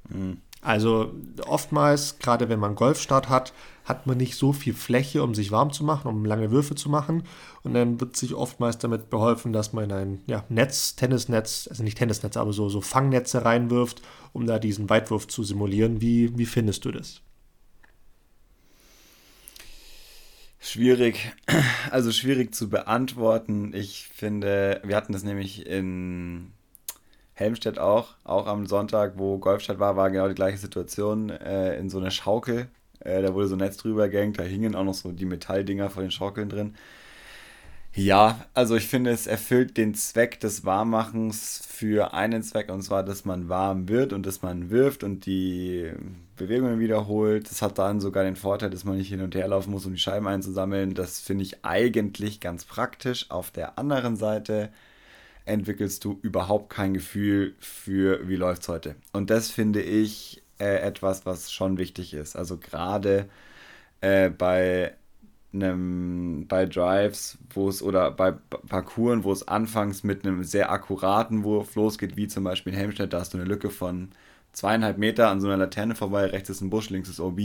[0.09, 0.39] Mhm.
[0.61, 1.15] Also
[1.47, 3.53] oftmals, gerade wenn man Golfstart hat,
[3.85, 6.91] hat man nicht so viel Fläche, um sich warm zu machen, um lange Würfe zu
[6.91, 7.23] machen.
[7.63, 11.85] Und dann wird sich oftmals damit beholfen, dass man in ein ja, Netz, Tennisnetz, also
[11.85, 14.03] nicht Tennisnetz, aber so, so Fangnetze reinwirft,
[14.33, 16.01] um da diesen Weitwurf zu simulieren.
[16.01, 17.23] Wie, wie findest du das?
[20.61, 21.33] Schwierig,
[21.91, 23.73] also schwierig zu beantworten.
[23.75, 26.53] Ich finde, wir hatten das nämlich in
[27.35, 31.89] Helmstedt auch, auch am Sonntag, wo Golfstadt war, war genau die gleiche Situation, äh, in
[31.89, 32.67] so einer Schaukel.
[33.01, 35.91] Äh, da wurde so ein Netz drüber gehängt, da hingen auch noch so die Metalldinger
[35.91, 36.75] vor den Schaukeln drin.
[37.95, 43.05] Ja, also ich finde, es erfüllt den Zweck des Warmmachens für einen Zweck, und zwar,
[43.05, 45.93] dass man warm wird und dass man wirft und die
[46.39, 47.51] Bewegungen wiederholt.
[47.51, 49.93] Das hat dann sogar den Vorteil, dass man nicht hin und her laufen muss, um
[49.93, 50.95] die Scheiben einzusammeln.
[50.95, 53.31] Das finde ich eigentlich ganz praktisch.
[53.31, 54.71] Auf der anderen Seite
[55.45, 58.97] entwickelst du überhaupt kein Gefühl für, wie läuft es heute.
[59.13, 62.37] Und das finde ich äh, etwas, was schon wichtig ist.
[62.37, 63.29] Also gerade
[64.01, 64.95] äh, bei
[65.53, 71.45] einem, bei Drives, wo es oder bei Parcours, wo es anfangs mit einem sehr akkuraten
[71.45, 74.11] Wurf losgeht, wie zum Beispiel in Helmstedt, da hast du eine Lücke von
[74.59, 77.41] zweieinhalb Meter an so einer Laterne vorbei, rechts ist ein Busch, links ist OB.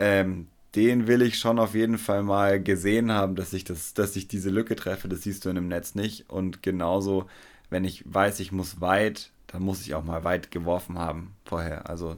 [0.00, 4.16] Ähm, den will ich schon auf jeden Fall mal gesehen haben, dass ich, das, dass
[4.16, 5.08] ich diese Lücke treffe.
[5.08, 6.28] Das siehst du in dem Netz nicht.
[6.28, 7.26] Und genauso,
[7.70, 11.88] wenn ich weiß, ich muss weit, dann muss ich auch mal weit geworfen haben vorher.
[11.88, 12.16] Also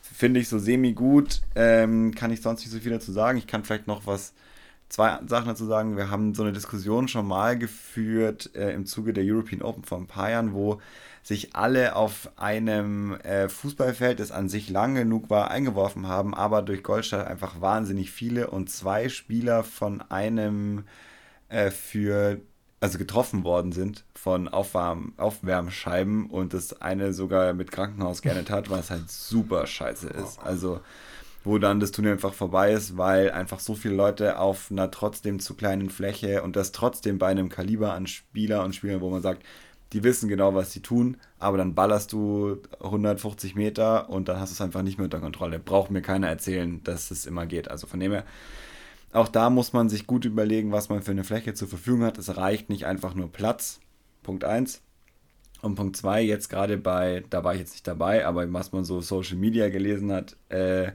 [0.00, 1.40] finde ich so semi-gut.
[1.56, 3.38] Ähm, kann ich sonst nicht so viel dazu sagen.
[3.38, 4.32] Ich kann vielleicht noch was,
[4.88, 5.96] zwei Sachen dazu sagen.
[5.96, 9.98] Wir haben so eine Diskussion schon mal geführt äh, im Zuge der European Open vor
[9.98, 10.80] ein paar Jahren, wo
[11.24, 16.60] sich alle auf einem äh, Fußballfeld, das an sich lang genug war, eingeworfen haben, aber
[16.60, 20.84] durch Goldstadt einfach wahnsinnig viele und zwei Spieler von einem
[21.48, 22.40] äh, für
[22.80, 28.68] also getroffen worden sind von Aufwärm, Aufwärmscheiben und das eine sogar mit Krankenhaus geendet hat,
[28.68, 30.38] was halt super scheiße ist.
[30.44, 30.80] Also
[31.44, 35.40] wo dann das Turnier einfach vorbei ist, weil einfach so viele Leute auf einer trotzdem
[35.40, 39.22] zu kleinen Fläche und das trotzdem bei einem Kaliber an Spieler und Spielern, wo man
[39.22, 39.42] sagt,
[39.94, 44.50] die wissen genau, was sie tun, aber dann ballerst du 150 Meter und dann hast
[44.50, 45.60] du es einfach nicht mehr unter Kontrolle.
[45.60, 47.70] Braucht mir keiner erzählen, dass es immer geht.
[47.70, 48.24] Also von dem her,
[49.12, 52.18] auch da muss man sich gut überlegen, was man für eine Fläche zur Verfügung hat.
[52.18, 53.78] Es reicht nicht einfach nur Platz.
[54.24, 54.82] Punkt 1.
[55.62, 58.84] Und Punkt 2, jetzt gerade bei, da war ich jetzt nicht dabei, aber was man
[58.84, 60.90] so Social Media gelesen hat, äh,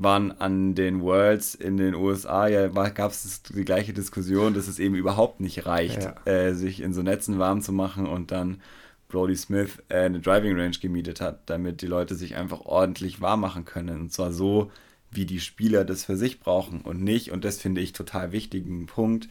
[0.00, 4.78] waren an den Worlds in den USA, ja, gab es die gleiche Diskussion, dass es
[4.78, 6.14] eben überhaupt nicht reicht, ja.
[6.24, 8.62] äh, sich in so Netzen warm zu machen und dann
[9.08, 13.40] Brody Smith äh, eine Driving Range gemietet hat, damit die Leute sich einfach ordentlich warm
[13.40, 14.02] machen können.
[14.02, 14.70] Und zwar so,
[15.10, 18.86] wie die Spieler das für sich brauchen und nicht, und das finde ich total wichtigen
[18.86, 19.28] Punkt,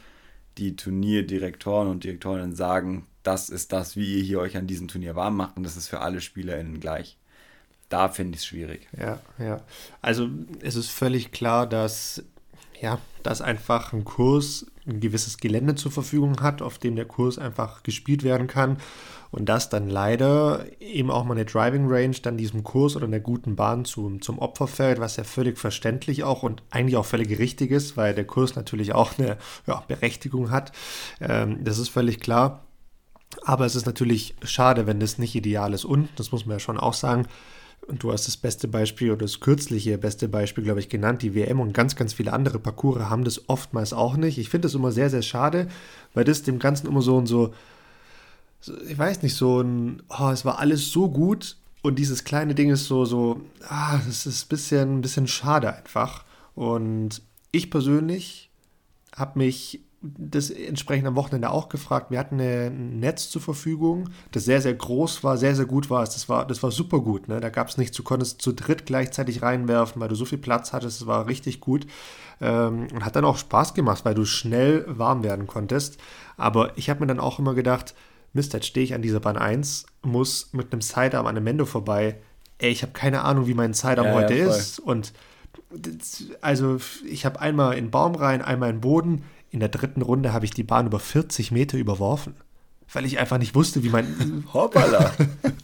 [0.58, 5.16] die Turnierdirektoren und Direktorinnen sagen, das ist das, wie ihr hier euch an diesem Turnier
[5.16, 7.18] warm macht und das ist für alle SpielerInnen gleich.
[7.90, 8.88] Da finde ich es schwierig.
[8.98, 9.62] Ja, ja.
[10.02, 10.30] Also
[10.62, 12.24] es ist völlig klar, dass
[12.82, 17.38] ja, dass einfach ein Kurs ein gewisses Gelände zur Verfügung hat, auf dem der Kurs
[17.38, 18.78] einfach gespielt werden kann
[19.32, 23.20] und dass dann leider eben auch mal eine Driving Range dann diesem Kurs oder einer
[23.20, 27.38] guten Bahn zum, zum Opfer fällt, was ja völlig verständlich auch und eigentlich auch völlig
[27.38, 30.72] richtig ist, weil der Kurs natürlich auch eine ja, Berechtigung hat.
[31.20, 32.64] Ähm, das ist völlig klar.
[33.44, 35.84] Aber es ist natürlich schade, wenn das nicht ideal ist.
[35.84, 37.28] Und, das muss man ja schon auch sagen,
[37.88, 41.22] und du hast das beste Beispiel oder das kürzliche beste Beispiel, glaube ich, genannt.
[41.22, 44.38] Die WM und ganz, ganz viele andere Parcours haben das oftmals auch nicht.
[44.38, 45.68] Ich finde das immer sehr, sehr schade,
[46.14, 47.54] weil das dem Ganzen immer so und so,
[48.88, 52.70] ich weiß nicht, so ein, oh, es war alles so gut und dieses kleine Ding
[52.70, 56.26] ist so, so, ah, das ist ein bisschen, ein bisschen schade einfach.
[56.56, 57.22] Und
[57.52, 58.50] ich persönlich
[59.16, 62.12] habe mich das entsprechend am Wochenende auch gefragt.
[62.12, 66.04] Wir hatten ein Netz zur Verfügung, das sehr, sehr groß war, sehr, sehr gut war.
[66.04, 67.28] Das war, das war super gut.
[67.28, 67.40] Ne?
[67.40, 70.72] Da gab es nichts, du konntest zu dritt gleichzeitig reinwerfen, weil du so viel Platz
[70.72, 71.02] hattest.
[71.02, 71.88] Es war richtig gut
[72.42, 75.98] ähm, und hat dann auch Spaß gemacht, weil du schnell warm werden konntest.
[76.38, 77.96] Aber ich habe mir dann auch immer gedacht,
[78.34, 81.66] Mist, jetzt stehe ich an dieser Bahn 1, muss mit einem Sidearm an einem Mendo
[81.66, 82.18] vorbei.
[82.60, 84.80] Ey, ich habe keine Ahnung, wie mein Sidearm ja, heute ja, ist.
[84.80, 85.14] Und
[86.42, 90.02] also ich habe einmal in den Baum rein, einmal in den Boden in der dritten
[90.02, 92.36] Runde habe ich die Bahn über 40 Meter überworfen,
[92.92, 94.46] weil ich einfach nicht wusste, wie mein.
[94.54, 95.14] Hoppala!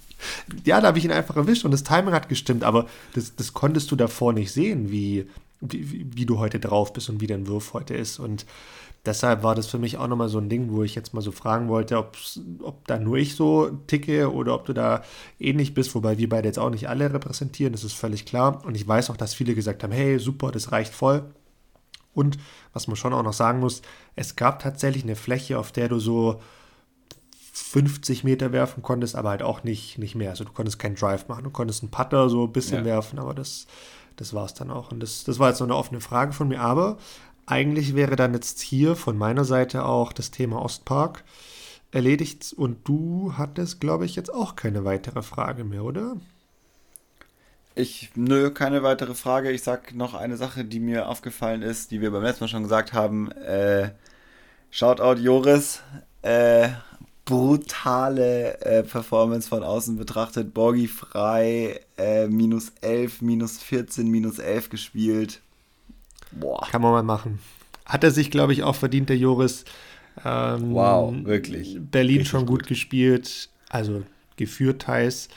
[0.66, 3.54] ja, da habe ich ihn einfach erwischt und das Timing hat gestimmt, aber das, das
[3.54, 5.28] konntest du davor nicht sehen, wie,
[5.62, 8.20] wie, wie du heute drauf bist und wie dein Wurf heute ist.
[8.20, 8.46] Und
[9.06, 11.32] deshalb war das für mich auch nochmal so ein Ding, wo ich jetzt mal so
[11.32, 12.16] fragen wollte, ob
[12.88, 15.04] da nur ich so ticke oder ob du da
[15.40, 18.64] ähnlich bist, wobei wir beide jetzt auch nicht alle repräsentieren, das ist völlig klar.
[18.66, 21.24] Und ich weiß auch, dass viele gesagt haben, hey, super, das reicht voll.
[22.14, 22.38] Und
[22.74, 23.82] was man schon auch noch sagen muss,
[24.16, 26.42] es gab tatsächlich eine Fläche, auf der du so
[27.54, 30.32] 50 Meter werfen konntest, aber halt auch nicht, nicht mehr.
[30.32, 31.44] Also du konntest keinen Drive machen.
[31.44, 32.86] Du konntest einen Putter so ein bisschen ja.
[32.86, 33.68] werfen, aber das,
[34.16, 34.92] das war es dann auch.
[34.92, 36.62] Und das, das war jetzt so eine offene Frage von mir.
[36.62, 36.98] Aber
[37.46, 41.24] eigentlich wäre dann jetzt hier von meiner Seite auch das Thema Ostpark
[41.92, 42.54] erledigt.
[42.58, 46.18] Und du hattest, glaube ich, jetzt auch keine weitere Frage mehr, oder?
[47.76, 49.52] Ich, nö, keine weitere Frage.
[49.52, 52.64] Ich sag noch eine Sache, die mir aufgefallen ist, die wir beim letzten Mal schon
[52.64, 53.32] gesagt haben.
[53.32, 53.92] Äh,
[54.70, 55.82] Shoutout Joris.
[56.22, 56.70] Äh,
[57.26, 60.54] brutale äh, Performance von außen betrachtet.
[60.54, 65.42] Borgi frei, äh, minus 11, minus 14, minus 11 gespielt.
[66.32, 66.68] Boah.
[66.70, 67.40] Kann man mal machen.
[67.86, 69.66] Hat er sich, glaube ich, auch verdient, der Joris.
[70.24, 71.78] Ähm, wow, wirklich.
[71.80, 74.04] Berlin Richtig schon gut, gut gespielt, also
[74.38, 75.32] geführt heißt.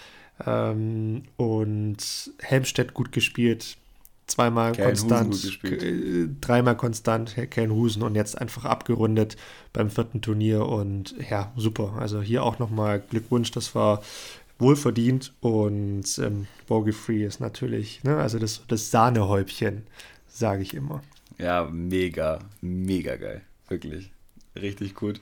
[0.45, 3.77] Ähm, und Helmstedt gut gespielt,
[4.27, 9.37] zweimal Kellen konstant, äh, dreimal konstant, Kellenhusen und jetzt einfach abgerundet
[9.73, 11.95] beim vierten Turnier und ja, super.
[11.99, 14.03] Also hier auch nochmal Glückwunsch, das war
[14.59, 19.87] wohlverdient und ähm, Bogey Free ist natürlich, ne, also das, das Sahnehäubchen,
[20.29, 21.03] sage ich immer.
[21.39, 24.11] Ja, mega, mega geil, wirklich,
[24.55, 25.21] richtig gut.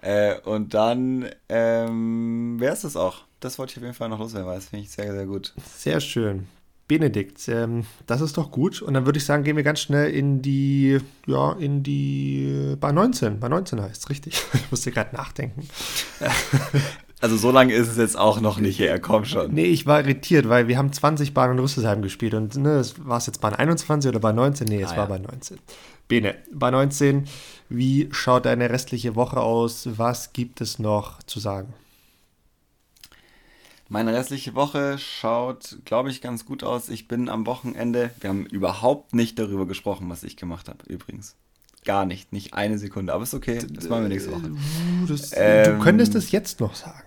[0.00, 4.18] Äh, und dann ähm, wäre es das auch das wollte ich auf jeden Fall noch
[4.18, 5.52] loswerden, weil das finde ich sehr, sehr gut.
[5.76, 6.46] Sehr schön.
[6.88, 8.82] Benedikt, ähm, das ist doch gut.
[8.82, 12.92] Und dann würde ich sagen, gehen wir ganz schnell in die, ja, in die, bei
[12.92, 13.40] 19.
[13.40, 14.42] Bei 19 heißt es, richtig?
[14.54, 15.66] Ich musste gerade nachdenken.
[17.22, 19.54] Also so lange ist es jetzt auch noch nicht her, komm schon.
[19.54, 23.18] Nee, ich war irritiert, weil wir haben 20 Bahnen in Rüsselsheim gespielt und ne, war
[23.18, 24.66] es jetzt Bahn 21 oder bei 19?
[24.66, 25.10] Nee, es ah, war ja.
[25.10, 25.56] bei 19.
[26.08, 27.28] Bene, bei 19,
[27.68, 29.88] wie schaut deine restliche Woche aus?
[29.96, 31.72] Was gibt es noch zu sagen?
[33.92, 36.88] Meine restliche Woche schaut, glaube ich, ganz gut aus.
[36.88, 38.08] Ich bin am Wochenende.
[38.20, 41.36] Wir haben überhaupt nicht darüber gesprochen, was ich gemacht habe, übrigens.
[41.84, 43.12] Gar nicht, nicht eine Sekunde.
[43.12, 44.50] Aber ist okay, das machen wir nächste Woche.
[45.06, 47.02] Das, ähm, du könntest es jetzt noch sagen.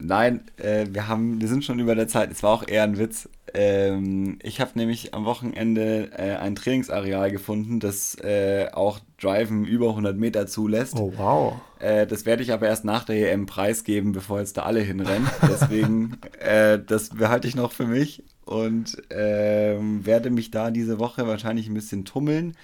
[0.00, 2.30] Nein, äh, wir haben, wir sind schon über der Zeit.
[2.30, 3.28] Es war auch eher ein Witz.
[3.54, 9.88] Ähm, ich habe nämlich am Wochenende äh, ein Trainingsareal gefunden, das äh, auch Driven über
[9.88, 10.94] 100 Meter zulässt.
[10.96, 11.60] Oh wow.
[11.80, 15.28] Äh, das werde ich aber erst nach der EM preisgeben, bevor jetzt da alle hinrennen.
[15.48, 21.26] Deswegen, äh, das behalte ich noch für mich und ähm, werde mich da diese Woche
[21.26, 22.56] wahrscheinlich ein bisschen tummeln.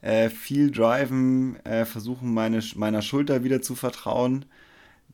[0.00, 4.44] Äh, viel driven, versuchen meine, meiner Schulter wieder zu vertrauen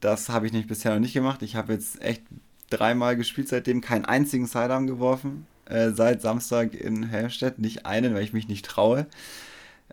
[0.05, 1.43] das habe ich nicht bisher noch nicht gemacht.
[1.43, 2.23] Ich habe jetzt echt
[2.71, 5.47] dreimal gespielt, seitdem keinen einzigen Sidearm geworfen.
[5.67, 7.59] äh, seit Samstag in Helmstedt.
[7.59, 9.07] Nicht einen, weil ich mich nicht traue.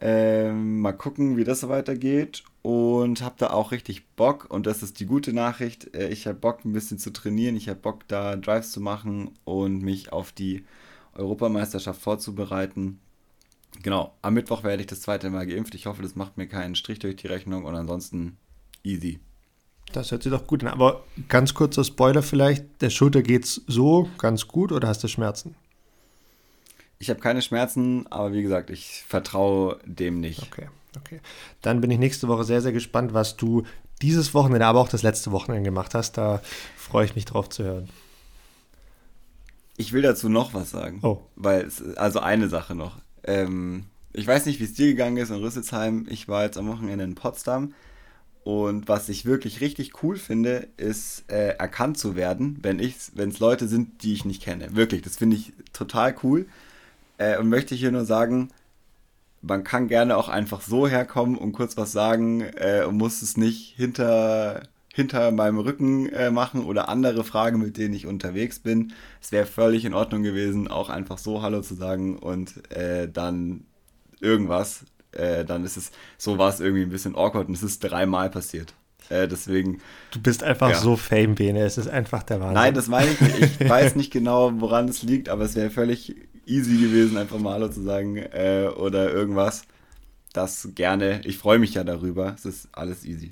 [0.01, 2.43] Ähm, mal gucken, wie das so weitergeht.
[2.61, 4.47] Und habe da auch richtig Bock.
[4.49, 5.95] Und das ist die gute Nachricht.
[5.95, 7.55] Äh, ich habe Bock, ein bisschen zu trainieren.
[7.55, 10.65] Ich habe Bock, da Drives zu machen und mich auf die
[11.13, 12.99] Europameisterschaft vorzubereiten.
[13.81, 15.75] Genau, am Mittwoch werde ich das zweite Mal geimpft.
[15.75, 18.37] Ich hoffe, das macht mir keinen Strich durch die Rechnung und ansonsten
[18.83, 19.19] easy.
[19.91, 20.69] Das hört sich doch gut an.
[20.69, 25.55] Aber ganz kurzer Spoiler vielleicht: Der Schulter geht's so ganz gut oder hast du Schmerzen?
[26.99, 30.43] Ich habe keine Schmerzen, aber wie gesagt, ich vertraue dem nicht.
[30.43, 30.67] Okay,
[30.97, 31.19] okay.
[31.61, 33.63] Dann bin ich nächste Woche sehr, sehr gespannt, was du
[34.03, 36.17] dieses Wochenende, aber auch das letzte Wochenende gemacht hast.
[36.17, 36.41] Da
[36.77, 37.89] freue ich mich drauf zu hören.
[39.77, 40.99] Ich will dazu noch was sagen.
[41.01, 41.21] Oh.
[41.35, 42.97] Weil, es, also eine Sache noch.
[43.23, 46.05] Ähm, ich weiß nicht, wie es dir gegangen ist in Rüsselsheim.
[46.07, 47.73] Ich war jetzt am Wochenende in Potsdam.
[48.43, 53.67] Und was ich wirklich richtig cool finde, ist äh, erkannt zu werden, wenn es Leute
[53.67, 54.75] sind, die ich nicht kenne.
[54.75, 56.47] Wirklich, das finde ich total cool.
[57.17, 58.49] Äh, und möchte hier nur sagen,
[59.41, 63.37] man kann gerne auch einfach so herkommen und kurz was sagen äh, und muss es
[63.37, 64.63] nicht hinter,
[64.93, 68.93] hinter meinem Rücken äh, machen oder andere Fragen, mit denen ich unterwegs bin.
[69.21, 73.65] Es wäre völlig in Ordnung gewesen, auch einfach so Hallo zu sagen und äh, dann
[74.19, 77.79] irgendwas äh, dann ist es, so war es irgendwie ein bisschen awkward und es ist
[77.79, 78.73] dreimal passiert.
[79.09, 79.79] Äh, deswegen.
[80.11, 80.77] Du bist einfach ja.
[80.77, 81.61] so Fame, Bene.
[81.63, 82.55] Es ist einfach der Wahnsinn.
[82.55, 83.61] Nein, das meine ich nicht.
[83.61, 87.53] Ich weiß nicht genau, woran es liegt, aber es wäre völlig easy gewesen, einfach mal
[87.53, 89.63] Hallo zu sagen äh, oder irgendwas.
[90.33, 91.21] Das gerne.
[91.25, 92.33] Ich freue mich ja darüber.
[92.37, 93.31] Es ist alles easy.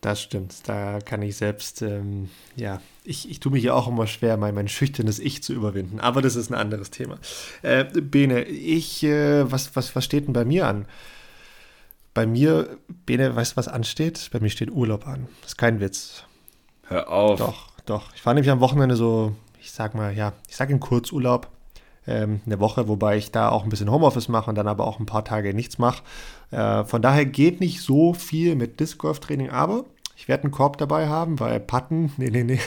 [0.00, 0.66] Das stimmt.
[0.66, 4.54] Da kann ich selbst, ähm, ja, ich, ich tue mich ja auch immer schwer, mein,
[4.54, 6.00] mein schüchternes Ich zu überwinden.
[6.00, 7.18] Aber das ist ein anderes Thema.
[7.60, 10.86] Äh, Bene, ich, äh, was, was, was steht denn bei mir an?
[12.14, 14.30] Bei mir, Bene, weißt du, was ansteht?
[14.32, 15.28] Bei mir steht Urlaub an.
[15.42, 16.24] Das ist kein Witz.
[16.86, 17.38] Hör auf.
[17.38, 18.14] Doch, doch.
[18.14, 21.48] Ich fahre nämlich am Wochenende so, ich sag mal, ja, ich sag in Kurzurlaub.
[22.06, 24.98] Ähm, eine Woche, wobei ich da auch ein bisschen Homeoffice mache und dann aber auch
[24.98, 26.02] ein paar Tage nichts mache.
[26.50, 29.84] Äh, von daher geht nicht so viel mit Disc Golf Training, aber
[30.20, 32.60] ich werde einen Korb dabei haben, weil Patten, nee, nee, nee,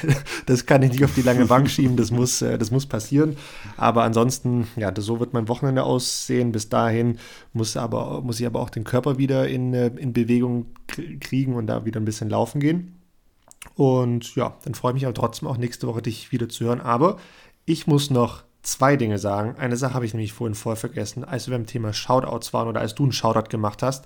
[0.47, 3.37] das kann ich nicht auf die lange Bank schieben, das muss, äh, das muss passieren.
[3.77, 6.51] Aber ansonsten, ja, das, so wird mein Wochenende aussehen.
[6.51, 7.19] Bis dahin
[7.53, 10.65] muss, aber, muss ich aber auch den Körper wieder in, äh, in Bewegung
[11.19, 12.99] kriegen und da wieder ein bisschen laufen gehen.
[13.75, 16.81] Und ja, dann freue ich mich aber trotzdem auch nächste Woche dich wieder zu hören.
[16.81, 17.17] Aber
[17.65, 19.55] ich muss noch zwei Dinge sagen.
[19.57, 22.81] Eine Sache habe ich nämlich vorhin voll vergessen, als wir beim Thema Shoutouts waren oder
[22.81, 24.05] als du einen Shoutout gemacht hast.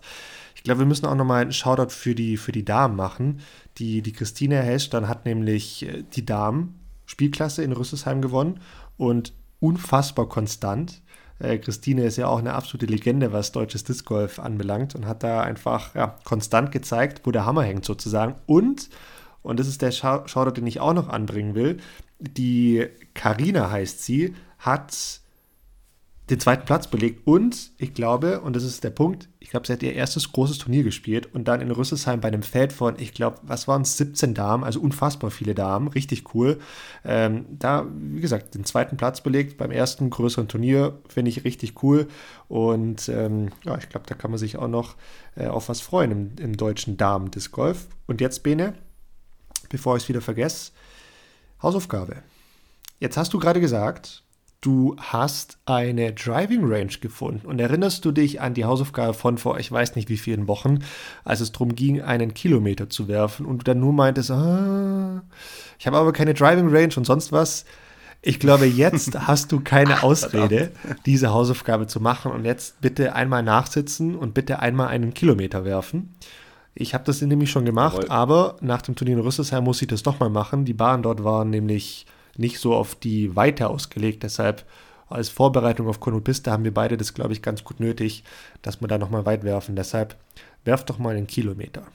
[0.55, 3.39] Ich glaube, wir müssen auch nochmal einen Shoutout für die, für die Damen machen.
[3.78, 8.60] Die, die Christine Hesch dann hat nämlich äh, die Damen Spielklasse in Rüsselsheim gewonnen
[8.97, 11.01] und unfassbar konstant.
[11.39, 15.24] Äh, Christine ist ja auch eine absolute Legende, was deutsches Disc Golf anbelangt und hat
[15.24, 18.36] da einfach ja, konstant gezeigt, wo der Hammer hängt sozusagen.
[18.47, 18.89] Und,
[19.43, 21.78] und das ist der Shoutout, den ich auch noch anbringen will,
[22.20, 25.22] die Karina heißt sie, hat
[26.30, 29.72] den zweiten Platz belegt und ich glaube, und das ist der Punkt, ich glaube, sie
[29.72, 33.14] hat ihr erstes großes Turnier gespielt und dann in Rüsselsheim bei einem Feld von, ich
[33.14, 36.60] glaube, was waren es, 17 Damen, also unfassbar viele Damen, richtig cool.
[37.05, 41.82] Ähm, da, wie gesagt, den zweiten Platz belegt beim ersten größeren Turnier, finde ich richtig
[41.82, 42.08] cool
[42.49, 44.95] und ähm, ja, ich glaube, da kann man sich auch noch
[45.38, 47.88] äh, auf was freuen im, im deutschen Damen-Disc Golf.
[48.05, 48.74] Und jetzt, Bene,
[49.70, 50.72] bevor ich es wieder vergesse,
[51.62, 52.18] Hausaufgabe.
[52.99, 54.24] Jetzt hast du gerade gesagt,
[54.62, 57.45] du hast eine Driving Range gefunden.
[57.45, 60.80] Und erinnerst du dich an die Hausaufgabe von vor, ich weiß nicht wie vielen Wochen,
[61.24, 65.22] als es darum ging, einen Kilometer zu werfen und du dann nur meintest, ah,
[65.78, 67.66] ich habe aber keine Driving Range und sonst was.
[68.22, 70.72] Ich glaube, jetzt hast du keine Ausrede,
[71.05, 72.32] diese Hausaufgabe zu machen.
[72.32, 76.16] Und jetzt bitte einmal nachsitzen und bitte einmal einen Kilometer werfen.
[76.74, 78.10] Ich habe das nämlich schon gemacht, Jawohl.
[78.10, 80.66] aber nach dem Turnier in Rüsselsheim muss ich das doch mal machen.
[80.66, 82.05] Die Bahnen dort waren nämlich
[82.38, 84.23] nicht so auf die Weite ausgelegt.
[84.23, 84.65] Deshalb
[85.09, 88.23] als Vorbereitung auf Konopiste haben wir beide das, glaube ich, ganz gut nötig,
[88.61, 89.75] dass wir da nochmal weit werfen.
[89.75, 90.15] Deshalb
[90.65, 91.88] werft doch mal einen Kilometer.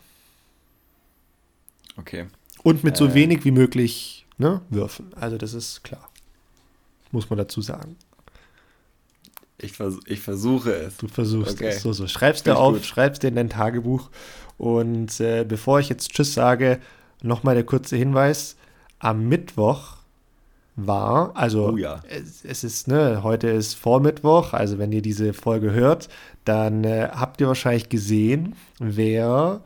[1.97, 2.27] Okay.
[2.63, 5.13] Und mit so äh, wenig wie möglich ne, würfen.
[5.15, 6.09] Also das ist klar.
[7.11, 7.97] Muss man dazu sagen.
[9.59, 10.97] Ich, vers ich versuche es.
[10.97, 11.69] Du versuchst okay.
[11.69, 11.83] es.
[11.83, 12.07] So, so.
[12.07, 12.85] Schreibst du auf, gut.
[12.85, 14.11] schreibst dir in dein Tagebuch.
[14.57, 16.81] Und äh, bevor ich jetzt Tschüss sage,
[17.23, 18.57] nochmal der kurze Hinweis.
[18.99, 19.99] Am Mittwoch
[20.77, 21.33] war.
[21.35, 22.01] Also oh ja.
[22.09, 26.09] es, es, ist, ne, heute ist Vormittwoch, also wenn ihr diese Folge hört,
[26.45, 29.61] dann äh, habt ihr wahrscheinlich gesehen, wer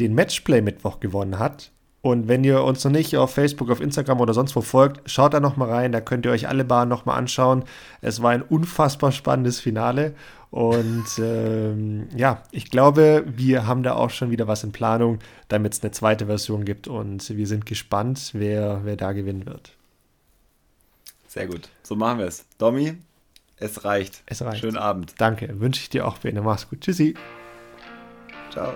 [0.00, 1.70] den Matchplay-Mittwoch gewonnen hat.
[2.00, 5.34] Und wenn ihr uns noch nicht auf Facebook, auf Instagram oder sonst wo folgt, schaut
[5.34, 7.62] da noch mal rein, da könnt ihr euch alle Bahnen noch mal anschauen.
[8.00, 10.14] Es war ein unfassbar spannendes Finale
[10.50, 15.74] und ähm, ja, ich glaube, wir haben da auch schon wieder was in Planung, damit
[15.74, 19.76] es eine zweite Version gibt und wir sind gespannt, wer, wer da gewinnen wird.
[21.32, 21.70] Sehr gut.
[21.82, 22.44] So machen wir es.
[22.58, 22.98] Domi,
[23.56, 24.22] es reicht.
[24.26, 24.60] Es reicht.
[24.60, 25.14] Schönen Abend.
[25.16, 25.60] Danke.
[25.60, 26.42] Wünsche ich dir auch, Bene.
[26.42, 26.82] Mach's gut.
[26.82, 27.14] Tschüssi.
[28.50, 28.74] Ciao.